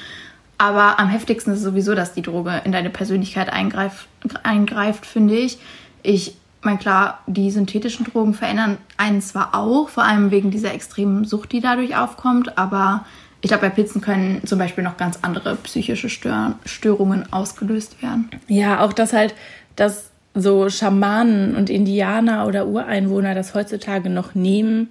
Aber 0.58 0.98
am 0.98 1.10
heftigsten 1.10 1.52
ist 1.52 1.64
sowieso, 1.64 1.96
dass 1.96 2.14
die 2.14 2.22
Droge 2.22 2.62
in 2.64 2.72
deine 2.72 2.90
Persönlichkeit 2.90 3.52
eingreift, 3.52 4.08
eingreift 4.44 5.06
finde 5.06 5.36
ich. 5.36 5.58
Ich 6.02 6.38
meine, 6.62 6.78
klar, 6.78 7.20
die 7.28 7.52
synthetischen 7.52 8.06
Drogen 8.06 8.34
verändern 8.34 8.78
einen 8.96 9.22
zwar 9.22 9.54
auch, 9.54 9.90
vor 9.90 10.06
allem 10.06 10.32
wegen 10.32 10.50
dieser 10.50 10.74
extremen 10.74 11.26
Sucht, 11.26 11.52
die 11.52 11.60
dadurch 11.60 11.98
aufkommt, 11.98 12.58
aber 12.58 13.04
ich 13.46 13.50
glaube, 13.50 13.68
bei 13.68 13.70
Pilzen 13.70 14.02
können 14.02 14.42
zum 14.48 14.58
Beispiel 14.58 14.84
noch 14.84 14.98
ganz 14.98 15.20
andere 15.22 15.56
psychische 15.58 16.10
Stör 16.10 16.58
Störungen 16.66 17.32
ausgelöst 17.32 18.02
werden. 18.02 18.28
Ja, 18.48 18.84
auch 18.84 18.92
das 18.92 19.14
halt, 19.14 19.36
dass 19.76 20.10
so 20.34 20.68
Schamanen 20.72 21.56
und 21.56 21.70
Indianer 21.70 22.48
oder 22.48 22.66
Ureinwohner 22.66 23.36
das 23.36 23.54
heutzutage 23.54 24.10
noch 24.10 24.34
nehmen, 24.34 24.90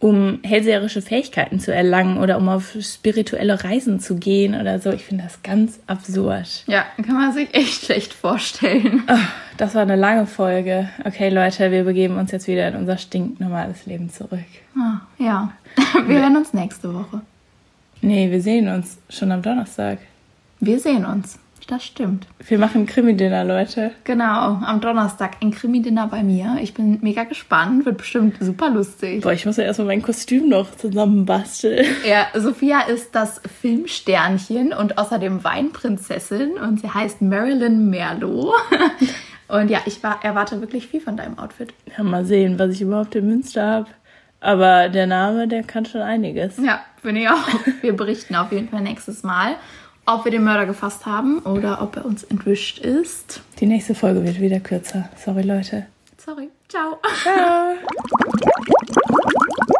um 0.00 0.40
hellseherische 0.42 1.00
Fähigkeiten 1.00 1.60
zu 1.60 1.72
erlangen 1.72 2.18
oder 2.18 2.38
um 2.38 2.48
auf 2.48 2.76
spirituelle 2.80 3.62
Reisen 3.62 4.00
zu 4.00 4.16
gehen 4.16 4.60
oder 4.60 4.80
so. 4.80 4.90
Ich 4.90 5.04
finde 5.04 5.22
das 5.22 5.44
ganz 5.44 5.78
absurd. 5.86 6.64
Ja, 6.66 6.84
kann 7.06 7.14
man 7.14 7.32
sich 7.32 7.54
echt 7.54 7.84
schlecht 7.84 8.14
vorstellen. 8.14 9.04
Oh, 9.08 9.14
das 9.58 9.76
war 9.76 9.82
eine 9.82 9.94
lange 9.94 10.26
Folge. 10.26 10.88
Okay, 11.04 11.28
Leute, 11.28 11.70
wir 11.70 11.84
begeben 11.84 12.18
uns 12.18 12.32
jetzt 12.32 12.48
wieder 12.48 12.66
in 12.66 12.74
unser 12.74 12.98
stinknormales 12.98 13.86
Leben 13.86 14.10
zurück. 14.10 14.40
Oh, 14.76 15.22
ja, 15.22 15.52
wir 16.08 16.20
hören 16.20 16.36
uns 16.36 16.52
nächste 16.52 16.92
Woche. 16.92 17.20
Nee, 18.02 18.30
wir 18.30 18.42
sehen 18.42 18.68
uns 18.68 18.98
schon 19.08 19.30
am 19.32 19.42
Donnerstag. 19.42 19.98
Wir 20.60 20.78
sehen 20.78 21.06
uns. 21.06 21.38
Das 21.68 21.84
stimmt. 21.84 22.26
Wir 22.46 22.58
machen 22.58 22.86
Krimi-Dinner, 22.86 23.44
Leute. 23.44 23.92
Genau, 24.02 24.58
am 24.64 24.80
Donnerstag 24.80 25.36
ein 25.40 25.52
Krimi-Dinner 25.52 26.08
bei 26.08 26.24
mir. 26.24 26.56
Ich 26.60 26.74
bin 26.74 26.98
mega 27.02 27.22
gespannt, 27.22 27.86
wird 27.86 27.98
bestimmt 27.98 28.36
super 28.40 28.68
lustig. 28.68 29.22
Boah, 29.22 29.32
ich 29.32 29.46
muss 29.46 29.56
ja 29.56 29.64
erstmal 29.64 29.86
mein 29.86 30.02
Kostüm 30.02 30.48
noch 30.48 30.76
zusammenbasteln. 30.76 31.86
Ja, 32.06 32.26
Sophia 32.38 32.80
ist 32.82 33.14
das 33.14 33.40
Filmsternchen 33.60 34.72
und 34.72 34.98
außerdem 34.98 35.44
Weinprinzessin 35.44 36.52
und 36.54 36.80
sie 36.80 36.90
heißt 36.90 37.22
Marilyn 37.22 37.88
Merlot. 37.88 38.54
Und 39.48 39.70
ja, 39.70 39.80
ich 39.84 40.02
war, 40.02 40.24
erwarte 40.24 40.62
wirklich 40.62 40.86
viel 40.86 41.02
von 41.02 41.18
deinem 41.18 41.38
Outfit. 41.38 41.74
Ja, 41.94 42.02
mal 42.02 42.24
sehen, 42.24 42.58
was 42.58 42.70
ich 42.70 42.80
überhaupt 42.80 43.14
in 43.16 43.26
Münster 43.26 43.62
habe. 43.62 43.86
Aber 44.42 44.88
der 44.88 45.06
Name, 45.06 45.46
der 45.46 45.62
kann 45.62 45.86
schon 45.86 46.02
einiges. 46.02 46.56
Ja, 46.58 46.80
finde 47.00 47.22
ich 47.22 47.28
auch. 47.28 47.48
Wir 47.80 47.96
berichten 47.96 48.34
auf 48.34 48.50
jeden 48.50 48.68
Fall 48.68 48.80
nächstes 48.80 49.22
Mal, 49.22 49.54
ob 50.04 50.24
wir 50.24 50.32
den 50.32 50.42
Mörder 50.42 50.66
gefasst 50.66 51.06
haben 51.06 51.38
oder 51.40 51.80
ob 51.80 51.96
er 51.96 52.04
uns 52.04 52.24
entwischt 52.24 52.80
ist. 52.80 53.40
Die 53.60 53.66
nächste 53.66 53.94
Folge 53.94 54.24
wird 54.24 54.40
wieder 54.40 54.58
kürzer. 54.58 55.08
Sorry, 55.16 55.42
Leute. 55.42 55.86
Sorry. 56.18 56.50
Ciao. 56.68 56.98
Ciao. 57.22 57.76